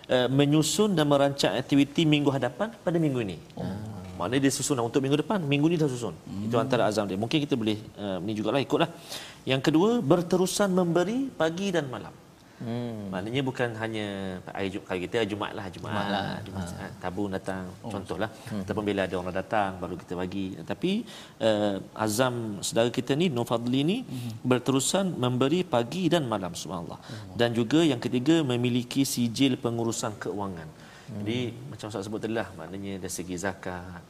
uh, 0.09 0.27
menyusun 0.33 0.97
dan 0.97 1.05
merancang 1.13 1.53
aktiviti 1.61 2.01
minggu 2.09 2.33
hadapan 2.33 2.73
pada 2.85 2.97
minggu 2.97 3.21
ini. 3.21 3.37
Oh. 3.53 4.00
Mana 4.23 4.37
dia 4.43 4.53
susun 4.53 4.77
dah 4.79 4.85
untuk 4.89 5.01
minggu 5.03 5.17
depan, 5.23 5.39
minggu 5.53 5.67
ni 5.71 5.77
dah 5.83 5.89
susun. 5.89 6.13
Hmm. 6.13 6.45
Itu 6.47 6.55
antara 6.63 6.85
azam 6.89 7.05
dia. 7.09 7.17
Mungkin 7.23 7.37
kita 7.45 7.55
boleh 7.61 7.77
uh, 8.03 8.17
ni 8.25 8.31
jugalah 8.39 8.61
ikutlah. 8.67 8.89
Yang 9.51 9.61
kedua 9.67 9.89
berterusan 10.11 10.69
memberi 10.79 11.19
pagi 11.41 11.69
dan 11.75 11.87
malam. 11.95 12.13
Hmm. 12.61 13.09
Maknanya 13.09 13.41
bukan 13.41 13.69
hanya 13.81 14.37
hari 14.53 14.69
Jumaat 14.69 14.85
kalau 14.85 15.01
kita 15.01 15.17
Jumaat 15.25 15.53
lah 15.57 15.65
Jumaat, 15.73 16.05
Jumaat, 16.05 16.09
lah. 16.13 16.37
Jumaat 16.45 16.69
ha. 16.77 16.87
tabung 17.01 17.33
datang 17.33 17.65
oh. 17.81 17.89
contohlah 17.89 18.29
hmm. 18.29 18.61
ataupun 18.61 18.83
bila 18.85 19.01
ada 19.09 19.15
orang 19.17 19.33
datang 19.33 19.81
baru 19.81 19.97
kita 19.97 20.13
bagi 20.13 20.45
tapi 20.61 20.91
uh, 21.41 21.81
azam 21.97 22.61
saudara 22.61 22.93
kita 22.93 23.17
ni 23.17 23.33
Nur 23.33 23.49
Fadli 23.49 23.81
ni 23.81 23.97
hmm. 24.05 24.45
berterusan 24.45 25.09
memberi 25.17 25.65
pagi 25.65 26.05
dan 26.13 26.29
malam 26.29 26.53
subhanallah 26.53 27.01
hmm. 27.01 27.33
dan 27.33 27.49
juga 27.57 27.81
yang 27.81 27.97
ketiga 27.97 28.45
memiliki 28.45 29.09
sijil 29.09 29.57
pengurusan 29.57 30.13
keuangan 30.21 30.69
hmm. 30.69 31.17
jadi 31.25 31.39
macam 31.65 31.85
Ustaz 31.89 32.05
sebut 32.05 32.21
tadi 32.21 32.37
lah 32.37 32.45
maknanya 32.53 33.01
dari 33.01 33.13
segi 33.17 33.41
zakat 33.41 34.05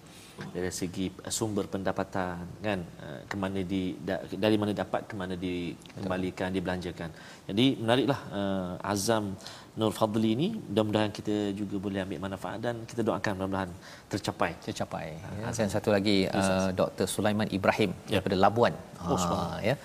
dari 0.56 0.72
segi 0.80 1.06
sumber 1.38 1.66
pendapatan 1.74 2.44
kan 2.66 2.80
eh, 3.06 3.20
ke 3.30 3.36
mana 3.42 3.62
di 3.74 3.84
da- 4.08 4.24
dari 4.46 4.58
mana 4.62 4.74
dapat 4.74 5.02
ke 5.10 5.16
mana 5.22 5.34
dikembalikan 5.46 6.50
dibelanjakan. 6.58 7.10
Jadi 7.50 7.66
menariklah 7.84 8.20
uh, 8.32 8.74
azam 8.92 9.36
Nur 9.80 9.92
Fadli 9.98 10.30
ini 10.36 10.48
mudah-mudahan 10.52 11.12
kita 11.18 11.36
juga 11.60 11.76
boleh 11.84 12.00
ambil 12.04 12.20
manfaat 12.24 12.60
dan 12.66 12.76
kita 12.90 13.02
doakan 13.08 13.32
mudah-mudahan 13.40 13.70
tercapai. 14.12 14.52
tercapai. 14.66 15.06
Ya. 15.40 15.52
Dan 15.58 15.70
satu 15.76 15.90
lagi 15.96 16.28
uh, 16.28 16.70
Dr. 16.80 17.08
Sulaiman 17.14 17.48
Ibrahim 17.58 17.92
ya. 18.12 18.20
daripada 18.20 18.38
Labuan. 18.44 18.74
Oh, 19.00 19.16
ha, 19.16 19.64
ya. 19.64 19.76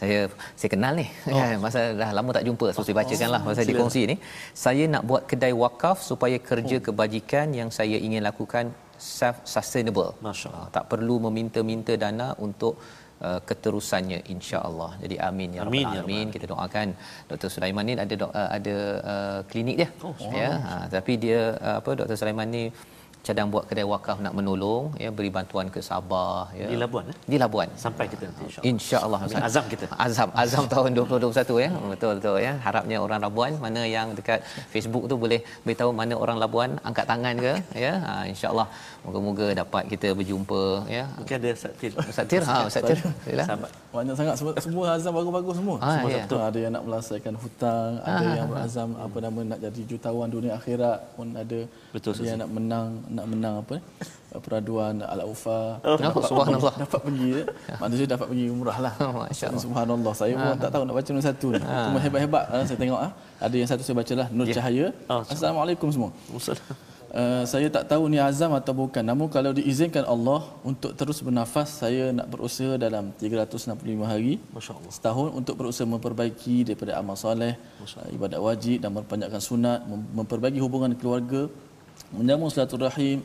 Saya 0.00 0.18
saya 0.58 0.70
kenal 0.74 0.98
ni. 1.00 1.06
Oh. 1.30 1.36
Kan 1.38 1.62
masa 1.66 1.80
dah 2.00 2.10
lama 2.18 2.30
tak 2.36 2.44
jumpa 2.48 2.66
so 2.74 2.82
saya 2.82 2.96
bacakanlah 3.00 3.40
masa 3.46 3.62
Sila. 3.62 3.70
dikongsi 3.70 4.02
ni. 4.10 4.16
Saya 4.64 4.84
nak 4.94 5.02
buat 5.10 5.22
kedai 5.30 5.54
wakaf 5.64 6.02
supaya 6.10 6.36
kerja 6.50 6.76
kebajikan 6.88 7.54
yang 7.60 7.70
saya 7.78 7.96
ingin 8.06 8.26
lakukan 8.26 8.74
self 8.98 9.46
sustainable. 9.54 10.10
Masya 10.26 10.48
Allah. 10.50 10.68
tak 10.74 10.84
perlu 10.90 11.16
meminta-minta 11.26 11.94
dana 12.04 12.28
untuk 12.46 12.74
uh, 13.22 13.40
keterusannya 13.48 14.18
insya-Allah. 14.34 14.90
Jadi 15.02 15.16
amin 15.28 15.56
ya 15.56 15.60
Amin, 15.64 15.84
rabbal 15.84 15.96
ya 15.96 16.02
alamin. 16.04 16.26
Kita 16.34 16.46
doakan 16.52 16.88
Dr. 17.30 17.48
Sulaiman 17.54 17.84
ni 17.88 17.94
ada 17.96 18.14
uh, 18.28 18.50
ada 18.58 18.76
uh, 19.12 19.40
klinik 19.50 19.76
dia. 19.80 19.88
Oh, 20.04 20.14
ya. 20.32 20.50
Ha, 20.66 20.74
tapi 20.96 21.12
dia 21.24 21.40
uh, 21.60 21.76
apa 21.80 21.90
Dr. 22.00 22.16
Sulaiman 22.20 22.48
ni 22.48 22.64
cadang 23.26 23.48
buat 23.54 23.64
kedai 23.68 23.86
wakaf 23.92 24.18
nak 24.24 24.34
menolong 24.38 24.84
ya 25.02 25.10
beri 25.16 25.30
bantuan 25.36 25.66
ke 25.74 25.80
Sabah 25.88 26.46
ya 26.58 26.66
Di 26.72 26.76
Labuan 26.82 27.04
eh? 27.10 27.16
di 27.32 27.36
Labuan 27.42 27.68
Sampai 27.84 28.04
kita 28.12 28.24
nanti 28.28 28.44
insya-Allah. 28.70 29.20
Ustaz. 29.26 29.46
Azam 29.48 29.64
kita. 29.72 29.86
Azam 30.06 30.28
Azam 30.42 30.64
tahun 30.72 30.90
2021 30.98 31.64
ya. 31.64 31.70
Betul 31.92 32.12
betul 32.18 32.36
ya. 32.46 32.52
Harapnya 32.66 32.96
orang 33.04 33.20
Labuan 33.24 33.52
mana 33.64 33.82
yang 33.96 34.14
dekat 34.18 34.40
Facebook 34.74 35.04
tu 35.10 35.16
boleh 35.24 35.40
beritahu 35.66 35.90
mana 36.00 36.14
orang 36.24 36.38
Labuan 36.42 36.70
angkat 36.88 37.06
tangan 37.10 37.34
ke 37.44 37.52
ya. 37.84 37.92
Ha 38.06 38.12
insya-Allah 38.32 38.66
moga-moga 39.04 39.46
dapat 39.62 39.82
kita 39.92 40.08
berjumpa 40.18 40.62
ya. 40.96 41.04
Mungkin 41.18 41.36
ada 41.40 41.50
saktil. 41.64 41.92
Ustaz 42.12 42.26
Tir 42.30 42.42
ha 42.50 42.56
Ustaz 42.70 42.82
Tir. 42.88 42.98
Yalah. 43.30 43.46
Banyak 43.96 44.14
sangat 44.20 44.34
semua, 44.38 44.52
semua 44.66 44.84
azam 44.94 45.12
bagus-bagus 45.18 45.54
semua. 45.60 45.76
Ah, 45.80 45.90
semua 45.96 46.10
ya. 46.12 46.24
betul. 46.24 46.40
Ada 46.48 46.58
yang 46.64 46.72
nak 46.76 46.84
melesaikan 46.86 47.34
hutang, 47.42 47.90
ada 48.04 48.28
yang 48.38 48.48
berazam 48.52 48.88
apa 49.00 49.16
nama 49.24 49.40
nak 49.50 49.58
jadi 49.66 49.82
jutawan 49.90 50.28
dunia 50.28 50.52
akhirat 50.58 50.98
pun 51.16 51.26
ada. 51.32 51.60
Betul, 51.94 52.12
ada 52.12 52.28
yang 52.28 52.40
nak 52.44 52.50
menang 52.52 52.88
nak 53.16 53.26
menang 53.26 53.54
apa 53.64 53.72
ni? 53.80 53.82
Peraduan 54.36 55.00
Al-Aufa. 55.00 55.80
Oh, 55.80 55.96
dapat, 55.96 56.22
subhanallah. 56.28 56.74
dapat 56.84 57.00
pergi 57.00 57.28
ya. 57.32 57.42
Maksudnya 57.80 58.08
dapat 58.14 58.26
pergi 58.28 58.44
umrah 58.52 58.78
lah. 58.84 58.94
Masya-Allah. 59.24 59.62
Subhanallah. 59.64 60.12
Saya 60.12 60.32
pun 60.36 60.54
tak 60.60 60.70
tahu 60.76 60.82
nak 60.84 60.94
baca 61.00 61.08
nombor 61.08 61.24
satu 61.24 61.46
ni. 61.56 61.62
Cuma 61.64 61.98
hebat-hebat 62.04 62.44
ah, 62.52 62.64
saya 62.68 62.78
tengok 62.78 63.00
ah. 63.00 63.12
Ada 63.40 63.54
yang 63.56 63.68
satu 63.68 63.82
saya 63.84 63.96
baca 63.96 64.12
lah 64.12 64.28
Nur 64.28 64.46
Cahaya. 64.52 64.86
Oh, 65.08 65.24
Assalamualaikum 65.24 65.88
semua. 65.88 66.10
Uh, 67.16 67.48
saya 67.48 67.72
tak 67.72 67.88
tahu 67.88 68.12
ni 68.12 68.18
azam 68.20 68.52
atau 68.52 68.76
bukan. 68.76 69.00
Namun 69.00 69.32
kalau 69.32 69.54
diizinkan 69.56 70.04
Allah 70.04 70.52
untuk 70.60 70.92
terus 70.92 71.24
bernafas, 71.24 71.80
saya 71.80 72.12
nak 72.12 72.28
berusaha 72.28 72.76
dalam 72.76 73.08
365 73.16 73.72
hari 74.04 74.36
Masya 74.52 74.76
Allah. 74.76 74.92
setahun 74.92 75.28
untuk 75.32 75.54
berusaha 75.56 75.88
memperbaiki 75.88 76.68
daripada 76.68 76.92
amal 77.00 77.16
soleh, 77.16 77.54
uh, 77.80 78.08
ibadat 78.12 78.36
wajib 78.36 78.84
dan 78.84 78.92
memperpanjangkan 78.92 79.40
sunat, 79.40 79.80
mem- 79.88 80.08
memperbaiki 80.18 80.60
hubungan 80.60 80.92
keluarga, 80.98 81.48
menyambung 82.18 82.50
silaturahim, 82.52 83.18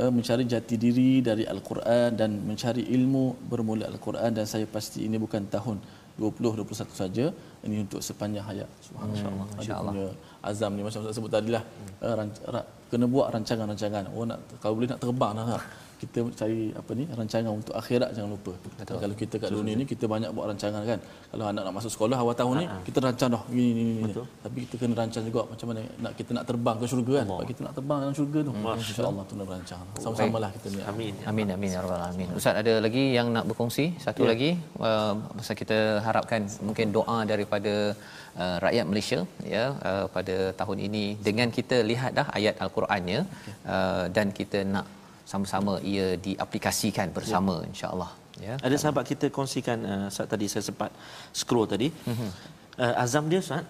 uh, 0.00 0.10
mencari 0.16 0.44
jati 0.52 0.74
diri 0.84 1.12
dari 1.28 1.44
Al-Quran 1.54 2.16
dan 2.20 2.30
mencari 2.48 2.82
ilmu 2.96 3.24
bermula 3.50 3.84
Al-Quran 3.92 4.30
dan 4.38 4.46
saya 4.52 4.66
pasti 4.76 5.06
ini 5.06 5.16
bukan 5.24 5.44
tahun 5.56 5.78
2021 6.20 7.00
saja 7.02 7.26
ini 7.64 7.76
untuk 7.84 8.00
sepanjang 8.04 8.44
hayat 8.44 8.68
subhanallah 8.84 9.46
hmm, 9.48 9.56
Masya-Allah. 9.56 9.92
punya 9.96 10.08
azam 10.44 10.70
ni 10.76 10.82
macam 10.84 11.00
saya 11.00 11.14
sebut 11.16 11.32
tadi 11.32 11.48
lah 11.56 11.64
hmm. 11.64 12.52
ra- 12.54 12.68
kena 12.92 13.06
buat 13.08 13.26
rancangan-rancangan 13.32 14.04
oh 14.12 14.24
nak 14.28 14.38
kalau 14.60 14.74
boleh 14.76 14.88
nak 14.92 15.00
terbang 15.00 15.32
dah? 15.38 15.64
Kita 16.00 16.18
cari 16.40 16.60
apa 16.80 16.90
ni 16.98 17.04
rancangan 17.18 17.52
untuk 17.60 17.74
akhirat 17.80 18.10
jangan 18.16 18.30
lupa. 18.34 18.52
Betul. 18.80 18.98
kalau 19.04 19.16
kita 19.22 19.34
kat 19.42 19.50
dunia 19.52 19.74
ni 19.80 19.84
kita 19.92 20.04
banyak 20.12 20.30
buat 20.36 20.46
rancangan 20.50 20.82
kan? 20.90 20.98
Kalau 21.30 21.44
anak 21.52 21.62
nak 21.66 21.74
masuk 21.76 21.90
sekolah 21.94 22.16
awal 22.22 22.34
tahun 22.40 22.54
ni 22.62 22.66
kita 22.88 22.98
rancang 23.04 23.30
dah 23.34 23.42
gini 23.52 23.70
ni 23.78 23.82
ni 23.88 23.94
ni 24.08 24.12
tapi 24.44 24.58
kita 24.64 24.74
kena 24.80 24.94
rancang 25.00 25.24
juga 25.28 25.40
macam 25.52 25.66
mana 25.70 25.80
nak 26.04 26.12
kita 26.18 26.30
nak 26.36 26.44
terbang 26.50 26.76
ke 26.80 26.86
syurga 26.92 27.14
kan? 27.20 27.26
Sebab 27.30 27.48
kita 27.52 27.60
nak 27.66 27.74
terbang 27.78 27.98
dalam 28.04 28.14
syurga 28.20 28.38
tu. 28.48 28.52
Insyaallah 28.56 29.24
tu 29.30 29.34
nak 29.40 29.46
rancang. 29.54 29.82
Sama-sama 30.04 30.38
lah 30.44 30.50
kita 30.56 30.66
ni. 30.74 30.80
Amin. 30.92 31.12
Amin 31.30 31.46
amin 31.56 31.70
ya 31.76 31.80
rabbal 31.84 32.00
alamin. 32.06 32.28
Ustaz. 32.40 32.56
Ada 32.62 32.72
lagi 32.86 33.04
yang 33.18 33.28
nak 33.36 33.44
berkongsi? 33.50 33.86
Satu 34.06 34.22
ya. 34.24 34.30
lagi 34.32 34.50
uh, 34.88 35.14
masa 35.36 35.52
kita 35.62 35.78
harapkan 36.06 36.40
mungkin 36.68 36.88
doa 36.96 37.18
daripada 37.32 37.74
uh, 38.42 38.56
rakyat 38.64 38.84
Malaysia 38.90 39.20
ya 39.56 39.64
uh, 39.90 40.06
pada 40.16 40.36
tahun 40.60 40.78
ini. 40.88 41.04
Dengan 41.28 41.50
kita 41.58 41.78
lihat 41.90 42.12
dah 42.20 42.26
ayat 42.40 42.56
al-Qurannya 42.64 43.20
uh, 43.74 44.04
dan 44.16 44.28
kita 44.40 44.60
nak 44.74 44.86
sama-sama 45.30 45.72
ia 45.92 46.06
diaplikasikan 46.26 47.08
bersama 47.16 47.54
ya. 47.62 47.68
insya-Allah 47.70 48.10
ya. 48.46 48.54
Ada 48.66 48.76
sahabat 48.82 49.04
kita 49.12 49.26
kongsikan 49.36 49.78
uh, 49.92 50.06
saat 50.14 50.28
tadi 50.32 50.46
saya 50.52 50.64
sempat 50.70 50.90
scroll 51.40 51.68
tadi. 51.74 51.88
Uh, 52.82 52.94
azam 53.04 53.24
dia 53.30 53.40
Ustaz 53.44 53.64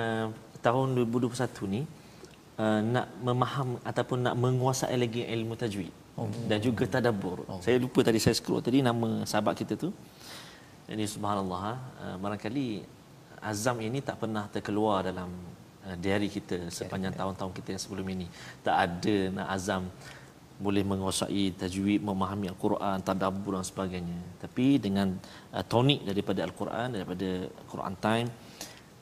uh, 0.00 0.26
tahun 0.66 0.86
2021 0.98 1.72
ni 1.74 1.82
uh, 2.62 2.80
nak 2.94 3.06
memaham 3.28 3.68
ataupun 3.90 4.18
nak 4.26 4.34
menguasai 4.44 4.96
lagi 5.04 5.22
ilmu 5.36 5.54
tajwid 5.62 5.92
oh. 6.20 6.28
dan 6.50 6.58
juga 6.66 6.84
tadabbur. 6.94 7.38
Oh. 7.50 7.60
Saya 7.64 7.76
lupa 7.84 8.00
tadi 8.08 8.20
saya 8.24 8.36
scroll 8.40 8.62
tadi 8.68 8.80
nama 8.90 9.10
sahabat 9.32 9.54
kita 9.60 9.74
tu. 9.84 9.90
Jadi 10.90 11.04
subhanallah 11.14 11.64
uh, 12.04 12.16
barangkali 12.22 12.68
azam 13.52 13.76
ini 13.88 13.98
tak 14.08 14.16
pernah 14.22 14.44
terkeluar 14.54 14.96
dalam 15.08 15.30
uh, 15.86 15.96
diari 16.04 16.28
kita 16.36 16.56
sepanjang 16.78 17.14
tahun-tahun 17.20 17.52
kita 17.58 17.68
yang 17.74 17.82
sebelum 17.84 18.06
ini. 18.16 18.26
Tak 18.66 18.76
ada 18.84 19.16
nak 19.36 19.48
azam 19.56 19.84
boleh 20.60 20.84
menguasai 20.84 21.56
tajwid, 21.56 22.04
memahami 22.04 22.52
Al-Quran, 22.52 23.00
tadabbur 23.00 23.56
dan 23.56 23.64
sebagainya. 23.64 24.18
Tapi 24.38 24.76
dengan 24.76 25.16
uh, 25.50 25.64
tonik 25.64 26.04
daripada 26.04 26.44
Al-Quran, 26.44 26.86
daripada 26.92 27.28
Quran 27.64 27.94
Time, 27.96 28.28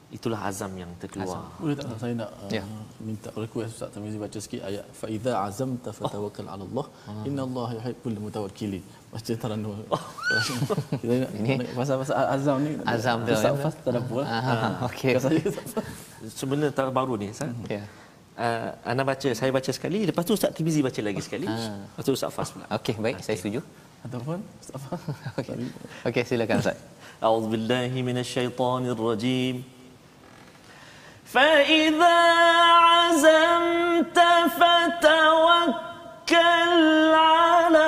itulah 0.09 0.41
azam 0.49 0.73
yang 0.73 0.89
terkeluar. 0.97 1.53
Boleh 1.61 1.77
tak 1.77 1.99
saya 2.01 2.15
nak 2.17 2.31
uh, 2.33 2.49
Ya. 2.49 2.63
minta 3.03 3.29
request 3.37 3.77
Ustaz 3.77 3.91
Tamizi 3.93 4.17
baca 4.17 4.39
sikit 4.41 4.65
ayat 4.65 4.85
fa 4.89 5.05
idza 5.05 5.33
azamta 5.45 5.93
fatawakkal 5.93 6.49
'ala 6.49 6.65
Allah 6.65 6.87
innallaha 7.29 7.77
yuhibbul 7.77 8.17
mutawakkilin. 8.25 8.81
Baca 9.13 9.33
taranum. 9.37 9.77
Kita 11.03 11.13
nak 11.13 11.31
Ini- 11.37 11.75
pasal-pasal 11.77 12.15
azam 12.39 12.57
ni. 12.65 12.71
Azam 12.89 13.17
tu, 13.27 13.33
Ustaz 13.37 13.53
ya. 13.53 13.61
Fas 13.61 13.75
tak 13.85 13.91
ada 13.93 14.01
apa. 14.01 14.21
Ah, 14.25 14.73
okey. 14.89 15.13
Saya. 15.21 15.41
Sebenarnya 16.41 16.73
tak 16.73 16.89
baru 16.89 17.19
ni, 17.21 17.29
Ustaz. 17.29 17.53
Ya 17.69 17.85
Uh, 18.38 18.74
Ana 18.82 19.06
baca, 19.06 19.30
saya 19.38 19.54
baca 19.54 19.70
sekali, 19.70 20.10
lepas 20.10 20.26
tu 20.26 20.34
Ustaz 20.34 20.50
Timizi 20.58 20.82
baca 20.82 20.98
lagi 21.06 21.22
sekali. 21.22 21.46
Lepas 21.46 22.02
tu 22.02 22.18
Ustaz 22.18 22.34
Fas 22.34 22.50
pula. 22.50 22.66
Okey 22.78 22.98
baik 22.98 23.22
saya 23.22 23.38
setuju. 23.38 23.62
ataupun 24.02 24.42
Ustaz 24.58 24.82
Fas. 24.82 24.98
Okey. 25.38 25.70
Okey 26.10 26.24
silakan 26.26 26.58
Ustaz. 26.66 26.82
أعوذ 27.24 27.56
بالله 27.56 27.88
من 28.04 28.20
الشيطان 28.20 28.84
الرجيم 28.92 29.64
فإذا 31.34 32.20
عزمت 32.90 34.20
فتوكل 34.60 36.44
على 37.16 37.87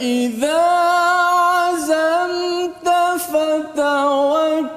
فإذا 0.00 0.62
عزمت 1.52 2.88
فتوكل 3.28 4.72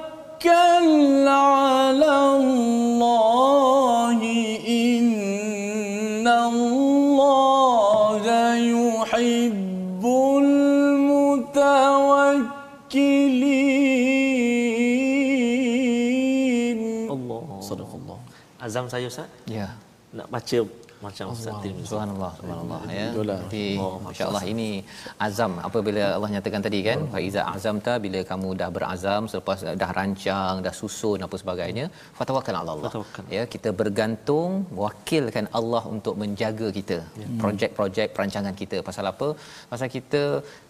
على 1.28 2.16
الله 2.36 4.20
إن 4.68 6.28
الله 6.28 8.24
يحب 8.76 10.04
المتوكلين 15.80 16.80
Allah. 17.08 17.42
Sadaqallah. 17.64 18.18
Azam 18.60 18.84
saya 18.92 19.08
Ustaz 19.08 19.32
ya 19.48 19.72
nak 20.12 20.28
baca 20.28 20.60
macam 21.07 21.25
Ustaz 21.35 21.55
Tirmizi. 21.63 21.87
Subhanallah, 21.91 22.31
subhanallah 22.39 22.79
ya. 22.99 23.07
Itulah. 23.13 23.39
Jadi 23.43 23.65
Oh, 23.85 23.95
masya-Allah 24.05 24.43
ini 24.53 24.69
azam 25.27 25.51
apabila 25.67 26.03
Allah 26.15 26.29
nyatakan 26.35 26.61
tadi 26.67 26.79
kan 26.87 26.99
fa 27.13 27.19
iza 27.27 27.41
azamta 27.55 27.93
bila 28.05 28.19
kamu 28.31 28.49
dah 28.61 28.69
berazam 28.77 29.21
selepas 29.31 29.59
dah 29.83 29.91
rancang 29.99 30.55
dah 30.65 30.73
susun 30.81 31.19
apa 31.27 31.35
sebagainya 31.43 31.85
fatawakkal 32.19 32.57
ala 32.61 32.71
Allah. 32.75 32.91
Ya 33.37 33.43
kita 33.55 33.71
bergantung 33.81 34.51
wakilkan 34.83 35.47
Allah 35.59 35.83
untuk 35.95 36.15
menjaga 36.23 36.69
kita. 36.79 36.97
Ya. 37.21 37.27
Projek-projek 37.43 38.07
perancangan 38.15 38.55
kita 38.61 38.79
pasal 38.89 39.05
apa? 39.13 39.29
Pasal 39.71 39.89
kita 39.97 40.23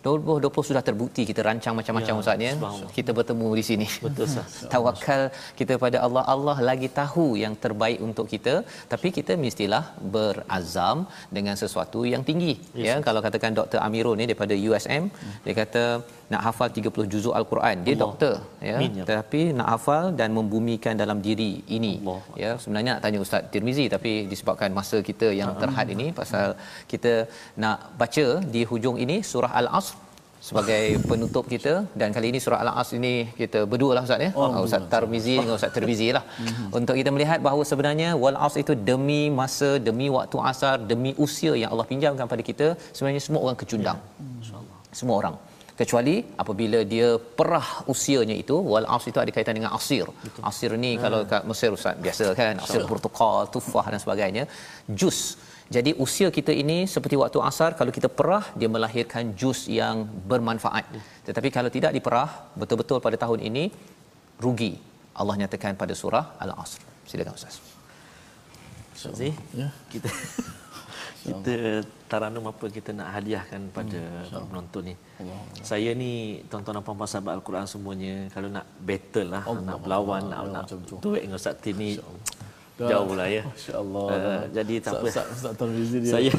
2020 0.08 0.70
sudah 0.70 0.84
terbukti 0.90 1.22
kita 1.32 1.42
rancang 1.50 1.76
macam-macam 1.82 2.14
Ya, 2.16 2.22
ustaz 2.24 2.42
ya. 2.48 2.54
Kita 2.98 3.12
bertemu 3.18 3.48
di 3.60 3.64
sini. 3.70 3.88
Betul 4.06 4.26
Ustaz. 4.30 4.52
tawakal 4.74 5.22
kita 5.60 5.74
pada 5.84 5.98
Allah 6.06 6.24
Allah 6.34 6.58
lagi 6.70 6.88
tahu 7.02 7.26
yang 7.44 7.54
terbaik 7.64 8.00
untuk 8.08 8.26
kita 8.34 8.54
tapi 8.94 9.08
kita 9.18 9.34
mestilah 9.46 9.84
berazam 10.26 10.97
dengan 11.38 11.55
sesuatu 11.61 12.01
yang 12.13 12.23
tinggi 12.30 12.53
yes. 12.80 12.86
ya 12.88 12.95
kalau 13.07 13.21
katakan 13.26 13.57
Dr 13.59 13.80
Amirul 13.88 14.15
ni 14.19 14.26
daripada 14.30 14.55
USM 14.69 15.03
dia 15.45 15.55
kata 15.61 15.84
nak 16.34 16.41
hafal 16.47 16.69
30 16.78 17.11
juzuk 17.13 17.34
al-Quran 17.39 17.76
dia 17.86 17.93
Allah. 17.93 18.03
doktor 18.03 18.36
ya 18.69 18.76
Amin, 18.78 18.91
ya 18.99 19.03
Rabb. 19.03 19.11
tapi 19.17 19.41
nak 19.59 19.67
hafal 19.73 20.05
dan 20.19 20.30
membumikan 20.38 20.95
dalam 21.03 21.19
diri 21.28 21.51
ini 21.78 21.93
Allah. 22.01 22.21
ya 22.43 22.51
sebenarnya 22.61 22.91
nak 22.95 23.03
tanya 23.05 23.19
Ustaz 23.26 23.43
Tirmizi 23.53 23.86
tapi 23.95 24.13
disebabkan 24.32 24.71
masa 24.80 24.99
kita 25.09 25.30
yang 25.41 25.51
terhad 25.63 25.89
ini 25.97 26.07
pasal 26.21 26.47
kita 26.93 27.13
nak 27.65 27.78
baca 28.01 28.26
di 28.55 28.63
hujung 28.71 28.97
ini 29.05 29.17
surah 29.32 29.53
al-asr 29.61 29.95
sebagai 30.48 30.84
penutup 31.10 31.46
kita. 31.54 31.74
Dan 32.00 32.10
kali 32.16 32.28
ini 32.32 32.40
surah 32.44 32.60
al-asr 32.64 32.98
ini 33.00 33.14
kita 33.40 33.60
berdua 33.72 33.92
lah 33.98 34.04
Ustaz 34.08 34.26
ya? 34.26 34.32
Oh, 34.40 34.50
Ustaz 34.68 34.86
Tarmizi 34.94 35.36
dengan 35.42 35.56
Ustaz 35.60 35.74
Tirmizi 35.76 36.10
lah. 36.18 36.24
Untuk 36.78 36.96
kita 37.00 37.10
melihat 37.16 37.40
bahawa 37.48 37.64
sebenarnya 37.72 38.10
wal 38.24 38.38
asr 38.48 38.62
itu 38.66 38.76
demi 38.90 39.22
masa 39.40 39.70
demi 39.88 40.08
waktu 40.18 40.38
asar 40.52 40.76
demi 40.92 41.14
usia 41.26 41.54
yang 41.62 41.72
Allah 41.74 41.88
pinjamkan 41.92 42.28
pada 42.34 42.46
kita 42.50 42.68
sebenarnya 42.96 43.24
semua 43.28 43.42
orang 43.48 43.60
kecundang. 43.64 44.00
Semua 45.02 45.18
orang. 45.22 45.36
Kecuali 45.80 46.24
apabila 46.42 46.80
dia 46.92 47.08
perah 47.38 47.68
usianya 47.94 48.36
itu 48.44 48.56
wal 48.74 48.88
asr 48.96 49.10
itu 49.12 49.20
ada 49.24 49.32
kaitan 49.36 49.56
dengan 49.60 49.72
asir. 49.80 50.08
Asir 50.50 50.72
ni 50.84 50.92
kalau 51.04 51.20
kat 51.32 51.44
Mesir 51.50 51.72
ustaz 51.78 52.00
biasa 52.06 52.26
kan? 52.40 52.64
Asir 52.66 52.84
portokal 52.92 53.52
tufah 53.56 53.86
dan 53.92 54.00
sebagainya. 54.06 54.46
Jus 55.00 55.20
jadi 55.66 55.91
usia 55.97 56.28
kita 56.30 56.53
ini 56.53 56.86
seperti 56.86 57.18
waktu 57.18 57.39
asar 57.41 57.74
kalau 57.80 57.89
kita 57.89 58.05
perah 58.05 58.45
dia 58.59 58.70
melahirkan 58.70 59.34
jus 59.34 59.66
yang 59.66 60.05
bermanfaat. 60.05 60.86
Tetapi 61.26 61.49
kalau 61.49 61.74
tidak 61.74 61.91
diperah 61.97 62.30
betul-betul 62.53 63.01
pada 63.01 63.18
tahun 63.18 63.41
ini 63.49 63.74
rugi. 64.38 64.78
Allah 65.18 65.36
nyatakan 65.41 65.74
pada 65.74 65.93
surah 65.97 66.38
al-asr. 66.43 66.82
Silakan 67.09 67.34
ustaz. 67.34 67.57
Ustaz 68.95 69.13
Zee, 69.20 69.34
Ya. 69.57 69.70
kita 69.89 70.09
kita 71.26 71.53
taranum 72.05 72.45
apa 72.51 72.66
kita 72.70 72.93
nak 72.93 73.09
hadiahkan 73.18 73.61
pada 73.74 73.99
para 74.30 74.45
penonton 74.45 74.82
ni. 74.89 74.95
Saya 75.66 75.97
ni 75.97 76.11
tuan-tuan 76.45 76.78
dan 76.78 76.84
puan-puan 76.86 77.09
sahabat 77.09 77.34
Al-Quran 77.41 77.66
semuanya 77.66 78.13
kalau 78.30 78.49
nak 78.53 78.66
battle 78.78 79.30
lah, 79.34 79.43
nak 79.66 79.78
berlawan, 79.82 80.22
nak 80.30 80.39
nak 80.53 80.66
duet 81.01 81.26
dengan 81.26 81.41
Ustaz 81.41 81.57
Tin 81.57 81.74
ni 81.82 81.97
jauh 82.76 83.13
lah 83.15 83.28
ya. 83.32 83.43
Masya-Allah. 83.47 84.05
Uh, 84.11 84.41
jadi 84.51 84.73
tak 84.84 84.91
apa. 84.99 85.07
Ustaz 85.07 85.26
Ustaz 85.32 85.53
Tarmizi 85.55 85.97
dia 86.03 86.11
Saya- 86.11 86.36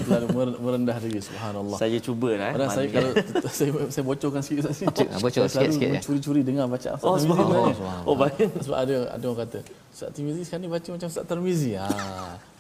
merendah 0.60 0.96
diri 1.00 1.20
subhanallah. 1.24 1.78
Saya 1.80 1.96
cubalah 1.96 2.48
eh. 2.48 2.52
Padahal 2.52 2.70
saya 2.76 2.88
kalau 2.92 3.10
saya 3.48 3.70
saya 3.88 4.04
bocorkan 4.04 4.42
sikit 4.44 4.68
Ustaz 4.68 4.84
bocor 4.84 5.48
Saya 5.48 5.48
selalu 5.48 5.48
sikit-sikit, 5.48 5.88
ya. 5.88 5.92
Mencuri-curi 5.96 6.40
dengar 6.44 6.66
bacaan 6.68 6.94
Ustaz 7.00 7.08
Oh, 7.08 7.16
subhanallah. 7.16 7.72
Oh, 8.04 8.14
baik. 8.14 8.52
Sebab 8.60 8.76
ada 8.76 8.96
ada 9.16 9.24
orang 9.24 9.40
kata 9.48 9.58
Ustaz 9.96 10.12
Tirmizi 10.12 10.44
sekarang 10.44 10.60
ni 10.60 10.68
baca 10.68 10.88
macam 10.92 11.08
Ustaz 11.08 11.24
Tirmizi. 11.24 11.72
Ha. 11.72 11.88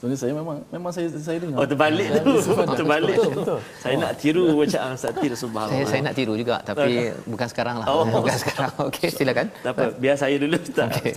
Sebenarnya 0.00 0.20
saya 0.24 0.32
memang 0.32 0.56
memang 0.72 0.88
saya 0.88 1.12
saya 1.20 1.36
dengar. 1.36 1.60
Oh 1.60 1.68
terbalik 1.68 2.08
tu. 2.24 2.32
Terbalik 2.80 3.16
tu. 3.20 3.30
Saya 3.76 4.00
nak 4.00 4.16
tiru 4.16 4.56
macam 4.56 4.80
ah, 4.80 4.96
Ustaz 4.96 5.12
Tir 5.20 5.36
Subhanallah. 5.36 5.76
Saya, 5.76 5.84
saya 5.84 6.00
nak 6.00 6.16
tiru 6.16 6.32
juga 6.32 6.64
tapi 6.64 7.12
bukan 7.28 7.44
sekarang 7.52 7.84
lah. 7.84 7.92
Oh, 7.92 8.08
bukan 8.24 8.40
sekarang. 8.40 8.72
Okey 8.88 9.12
silakan. 9.12 9.52
Tak 9.60 9.68
apa 9.68 9.92
biar 10.00 10.16
saya 10.16 10.32
dulu 10.40 10.56
Ustaz. 10.56 10.88
Okey 10.96 11.12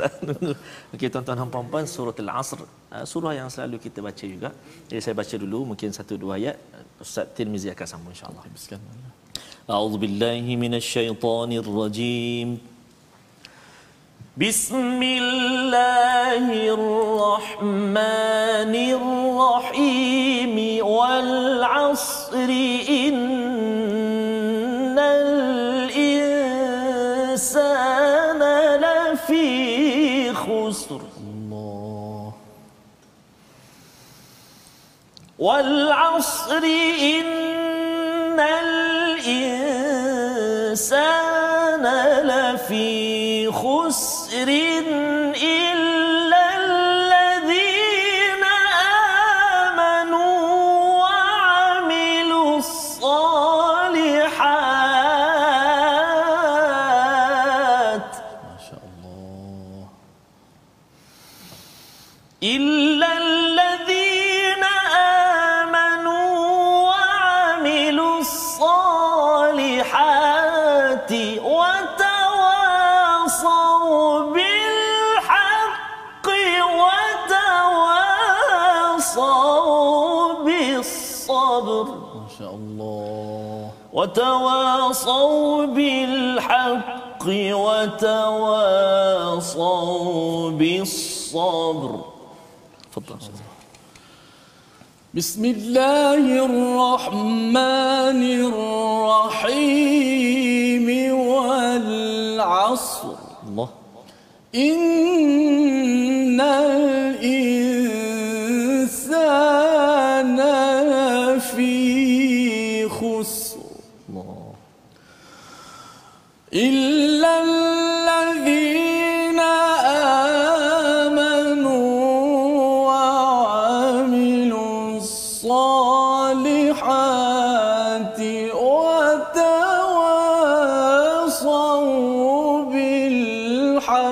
okay, 0.92 1.08
tuan-tuan 1.08 1.40
dan 1.40 1.48
puan-puan 1.48 1.88
surah 1.88 2.12
Al-Asr. 2.12 2.68
Ah, 2.92 3.08
surah 3.08 3.40
yang 3.40 3.48
selalu 3.48 3.80
kita 3.80 4.04
baca 4.04 4.26
juga. 4.28 4.52
Jadi 4.92 5.00
saya 5.00 5.16
baca 5.16 5.36
dulu 5.40 5.72
mungkin 5.72 5.96
satu 5.96 6.20
dua 6.20 6.36
ayat 6.36 6.60
Ustaz 7.00 7.32
Tirmizi 7.32 7.72
akan 7.72 7.88
sambung 7.88 8.12
insya-Allah. 8.12 8.44
Bismillahirrahmanirrahim. 8.44 9.72
A'udzubillahi 9.72 10.52
minasyaitonirrajim. 10.68 12.79
بسم 14.40 15.04
الله 15.04 16.48
الرحمن 16.72 18.00
الرحيم 18.96 20.56
والعصر 20.86 22.50
إن 22.90 23.20
الإنسان 27.20 28.42
لفي 28.80 30.34
خسر 30.34 31.02
Allah. 31.20 32.32
والعصر 35.40 36.64
إن 36.64 38.40
الإنسان 39.20 41.04
لفي 42.24 43.19
وتواصوا 84.00 85.66
بالحق 85.66 87.26
وتواصوا 87.28 88.72
بالصبر. 90.52 91.92
تفضل. 92.96 93.20
بسم 95.14 95.46
الله 95.46 96.24
الرحمن 96.46 98.22
الرحيم 99.44 100.88
والعصر. 101.28 103.14
الله. 103.48 103.70
إن 104.56 105.09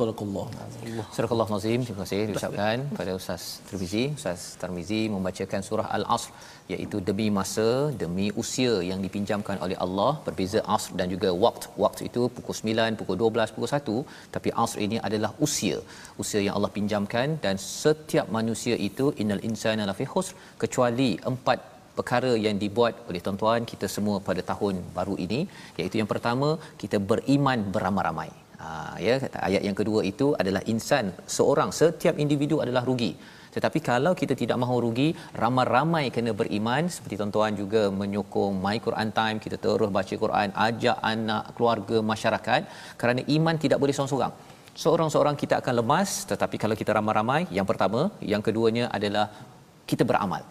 Allah. 0.00 1.06
Allah 1.34 1.48
Nazim. 1.52 1.80
Terima 1.86 2.00
kasih 2.04 2.20
diucapkan 2.28 2.76
pada 2.98 3.12
Ustaz 3.18 3.42
Tirmizi. 3.68 4.04
Ustaz 4.18 4.40
Tirmizi 4.60 5.00
membacakan 5.14 5.60
surah 5.68 5.86
Al-Asr 5.96 6.30
iaitu 6.72 6.96
demi 7.08 7.26
masa, 7.38 7.68
demi 8.02 8.26
usia 8.42 8.74
yang 8.90 9.00
dipinjamkan 9.06 9.56
oleh 9.64 9.76
Allah. 9.84 10.12
Berbeza 10.26 10.60
Asr 10.76 10.94
dan 11.00 11.06
juga 11.14 11.30
waktu. 11.44 11.66
Waktu 11.84 12.02
itu 12.08 12.22
pukul 12.36 12.56
9, 12.60 13.00
pukul 13.00 13.16
12, 13.24 13.54
pukul 13.56 13.70
1. 13.80 13.98
Tapi 14.36 14.48
Asr 14.64 14.78
ini 14.86 14.98
adalah 15.08 15.32
usia. 15.46 15.78
Usia 16.22 16.40
yang 16.46 16.54
Allah 16.60 16.72
pinjamkan 16.78 17.28
dan 17.44 17.58
setiap 17.82 18.28
manusia 18.38 18.76
itu 18.88 19.08
innal 19.22 19.42
insana 19.50 19.90
lafi 19.90 20.06
khusr 20.12 20.34
kecuali 20.62 21.10
empat 21.32 21.79
perkara 22.00 22.32
yang 22.46 22.56
dibuat 22.64 22.94
oleh 23.08 23.20
tuan-tuan 23.24 23.62
kita 23.72 23.86
semua 23.96 24.18
pada 24.28 24.42
tahun 24.50 24.76
baru 24.98 25.16
ini 25.24 25.40
iaitu 25.80 25.96
yang 26.02 26.10
pertama 26.12 26.50
kita 26.82 26.98
beriman 27.10 27.60
beramai-ramai. 27.74 28.30
Ha, 28.62 28.68
ya 29.06 29.14
ayat 29.48 29.62
yang 29.66 29.76
kedua 29.80 30.00
itu 30.12 30.26
adalah 30.40 30.62
insan 30.72 31.04
seorang 31.36 31.70
setiap 31.80 32.16
individu 32.24 32.56
adalah 32.64 32.82
rugi. 32.88 33.12
Tetapi 33.54 33.78
kalau 33.88 34.12
kita 34.20 34.34
tidak 34.40 34.56
mahu 34.62 34.76
rugi 34.84 35.08
ramai-ramai 35.42 36.04
kena 36.16 36.32
beriman. 36.40 36.82
Seperti 36.94 37.14
tuan-tuan 37.20 37.52
juga 37.62 37.82
menyokong 38.00 38.54
my 38.64 38.76
Quran 38.86 39.10
time 39.18 39.38
kita 39.44 39.56
terus 39.64 39.90
baca 39.96 40.14
Quran 40.24 40.48
ajak 40.68 40.96
anak 41.12 41.42
keluarga 41.56 41.98
masyarakat. 42.12 42.60
Kerana 43.00 43.20
iman 43.36 43.56
tidak 43.64 43.80
boleh 43.82 43.94
seorang-seorang. 43.96 44.32
Seorang-seorang 44.84 45.36
kita 45.42 45.54
akan 45.60 45.74
lemas 45.80 46.10
tetapi 46.32 46.56
kalau 46.64 46.78
kita 46.82 46.94
ramai-ramai 46.98 47.42
yang 47.58 47.66
pertama. 47.70 48.02
Yang 48.32 48.44
keduanya 48.48 48.86
adalah 48.98 49.26
kita 49.90 50.04
beramal 50.10 50.44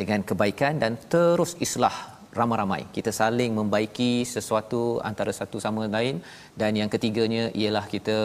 dengan 0.00 0.20
kebaikan 0.30 0.74
dan 0.82 0.92
terus 1.12 1.52
islah 1.66 1.94
ramai-ramai. 2.38 2.82
Kita 2.96 3.10
saling 3.18 3.52
membaiki 3.58 4.10
sesuatu 4.34 4.80
antara 5.08 5.32
satu 5.38 5.56
sama 5.64 5.82
lain 5.94 6.16
dan 6.60 6.72
yang 6.80 6.90
ketiganya 6.94 7.42
ialah 7.62 7.82
kita 7.94 8.16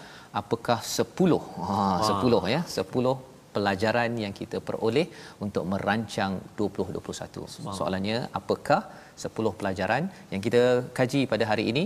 apakah 0.41 0.80
10 0.97 1.39
ha 1.70 1.78
10 2.09 2.43
ya 2.55 2.61
10 2.78 3.13
pelajaran 3.55 4.11
yang 4.24 4.34
kita 4.39 4.57
peroleh 4.68 5.05
untuk 5.45 5.63
merancang 5.74 6.34
2021. 6.59 7.43
Soalannya 7.80 8.18
apakah 8.39 8.82
10 9.24 9.51
pelajaran 9.59 10.03
yang 10.32 10.41
kita 10.45 10.61
kaji 10.97 11.22
pada 11.34 11.45
hari 11.51 11.63
ini 11.72 11.84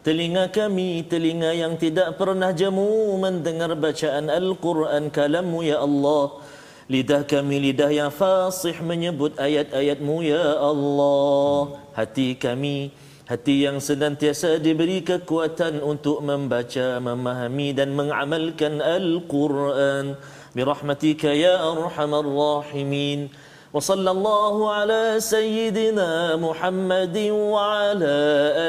Telinga 0.00 0.48
kami 0.48 1.04
telinga 1.04 1.56
yang 1.56 1.80
tidak 1.80 2.20
pernah 2.20 2.52
jemu 2.52 3.16
Mendengar 3.16 3.72
bacaan 3.72 4.28
Al-Quran 4.28 5.08
kalamu 5.08 5.64
ya 5.64 5.80
Allah 5.80 6.43
Lidah 6.89 7.21
kami 7.21 7.69
lidah 7.69 7.93
yang 7.93 8.09
fasih 8.09 8.81
menyebut 8.81 9.37
ayat-ayatmu 9.37 10.25
ya 10.25 10.57
Allah 10.57 11.77
Hati 11.93 12.33
kami 12.33 12.89
Hati 13.29 13.61
yang 13.61 13.77
senantiasa 13.77 14.57
diberi 14.57 15.05
kekuatan 15.05 15.85
untuk 15.85 16.17
membaca, 16.25 16.97
memahami 16.97 17.77
dan 17.77 17.93
mengamalkan 17.93 18.81
Al-Quran. 18.81 20.17
برحمتك 20.55 21.23
يا 21.23 21.71
أرحم 21.71 22.15
الراحمين 22.15 23.29
وصلى 23.73 24.11
الله 24.11 24.71
على 24.71 25.15
سيدنا 25.19 26.35
محمد 26.35 27.17
وعلى 27.31 28.15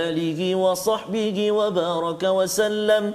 آله 0.08 0.54
وصحبه 0.54 1.52
وبارك 1.52 2.22
وسلم 2.22 3.14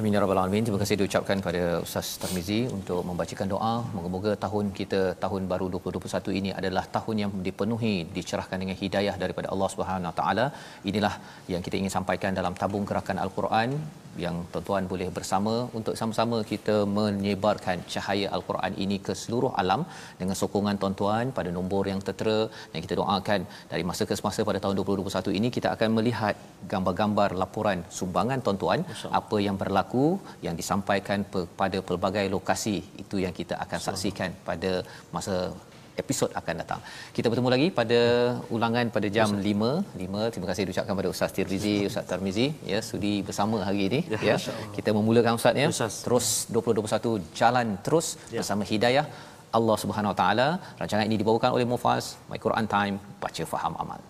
Amin 0.00 0.14
ya 0.14 0.20
rabbal 0.22 0.38
alamin. 0.40 0.64
Terima 0.66 0.78
kasih 0.82 0.96
diucapkan 1.00 1.36
kepada 1.42 1.62
Ustaz 1.84 2.06
Tarmizi 2.20 2.60
untuk 2.76 3.00
membacakan 3.08 3.48
doa. 3.52 3.72
Moga-moga 3.96 4.32
tahun 4.44 4.72
kita 4.78 5.00
tahun 5.24 5.42
baru 5.52 5.66
2021 5.74 6.38
ini 6.40 6.50
adalah 6.60 6.84
tahun 6.96 7.16
yang 7.22 7.32
dipenuhi 7.46 7.94
dicerahkan 8.16 8.56
dengan 8.62 8.76
hidayah 8.82 9.14
daripada 9.22 9.50
Allah 9.54 9.68
Subhanahu 9.74 10.10
Wa 10.10 10.16
Taala. 10.20 10.46
Inilah 10.90 11.14
yang 11.54 11.64
kita 11.66 11.76
ingin 11.80 11.92
sampaikan 11.96 12.32
dalam 12.38 12.56
tabung 12.62 12.86
gerakan 12.90 13.20
Al-Quran 13.24 13.68
yang 14.24 14.36
tuan-tuan 14.52 14.84
boleh 14.92 15.08
bersama 15.18 15.54
untuk 15.78 15.94
sama-sama 16.00 16.38
kita 16.52 16.74
menyebarkan 16.98 17.78
cahaya 17.92 18.26
Al-Quran 18.36 18.72
ini 18.84 18.96
ke 19.06 19.12
seluruh 19.22 19.52
alam 19.62 19.82
dengan 20.20 20.36
sokongan 20.40 20.76
tuan-tuan 20.82 21.32
pada 21.38 21.50
nombor 21.56 21.82
yang 21.92 22.00
tertera 22.06 22.38
dan 22.72 22.78
kita 22.84 22.94
doakan 23.00 23.40
dari 23.72 23.82
masa 23.90 24.04
ke 24.10 24.16
semasa 24.20 24.40
pada 24.48 24.60
tahun 24.64 24.76
2021 24.80 25.38
ini 25.38 25.48
kita 25.56 25.68
akan 25.74 25.90
melihat 25.98 26.36
gambar-gambar 26.72 27.30
laporan 27.42 27.80
sumbangan 27.98 28.44
tuan-tuan 28.46 28.82
apa 29.20 29.38
yang 29.46 29.56
berlaku 29.62 29.81
yang 30.46 30.54
disampaikan 30.60 31.18
pada 31.60 31.78
pelbagai 31.88 32.26
lokasi 32.36 32.76
itu 33.02 33.18
yang 33.24 33.34
kita 33.40 33.54
akan 33.64 33.78
saksikan 33.88 34.30
pada 34.48 34.72
masa 35.16 35.36
episod 36.02 36.30
akan 36.40 36.54
datang. 36.62 36.80
Kita 37.16 37.26
bertemu 37.30 37.48
lagi 37.54 37.66
pada 37.78 38.00
ulangan 38.56 38.86
pada 38.96 39.08
jam 39.16 39.28
5. 39.28 39.42
5. 40.04 40.32
Terima 40.32 40.46
kasih 40.50 40.62
diucapkan 40.68 40.94
pada 41.00 41.10
Ustaz 41.14 41.36
Tirmizi, 41.36 41.74
Ustaz 41.90 42.06
Tarmizi 42.10 42.46
ya 42.72 42.80
sudi 42.90 43.14
bersama 43.28 43.58
hari 43.66 43.82
ini 43.88 44.00
ya. 44.28 44.36
Kita 44.76 44.90
memulakan 44.98 45.36
Ustaz 45.40 45.62
ya. 45.62 45.68
Ustaz. 45.74 45.96
Terus 46.06 46.28
2021 46.56 47.20
jalan 47.40 47.76
terus 47.88 48.08
bersama 48.36 48.64
hidayah 48.72 49.06
Allah 49.58 49.76
Subhanahu 49.84 50.12
Wa 50.14 50.18
Taala. 50.22 50.48
Rancangan 50.80 51.06
ini 51.10 51.18
dibawakan 51.22 51.50
oleh 51.56 51.68
Mufaz, 51.72 52.16
My 52.30 52.40
Quran 52.46 52.68
Time, 52.76 52.96
baca 53.24 53.44
faham 53.54 53.76
amal. 53.84 54.00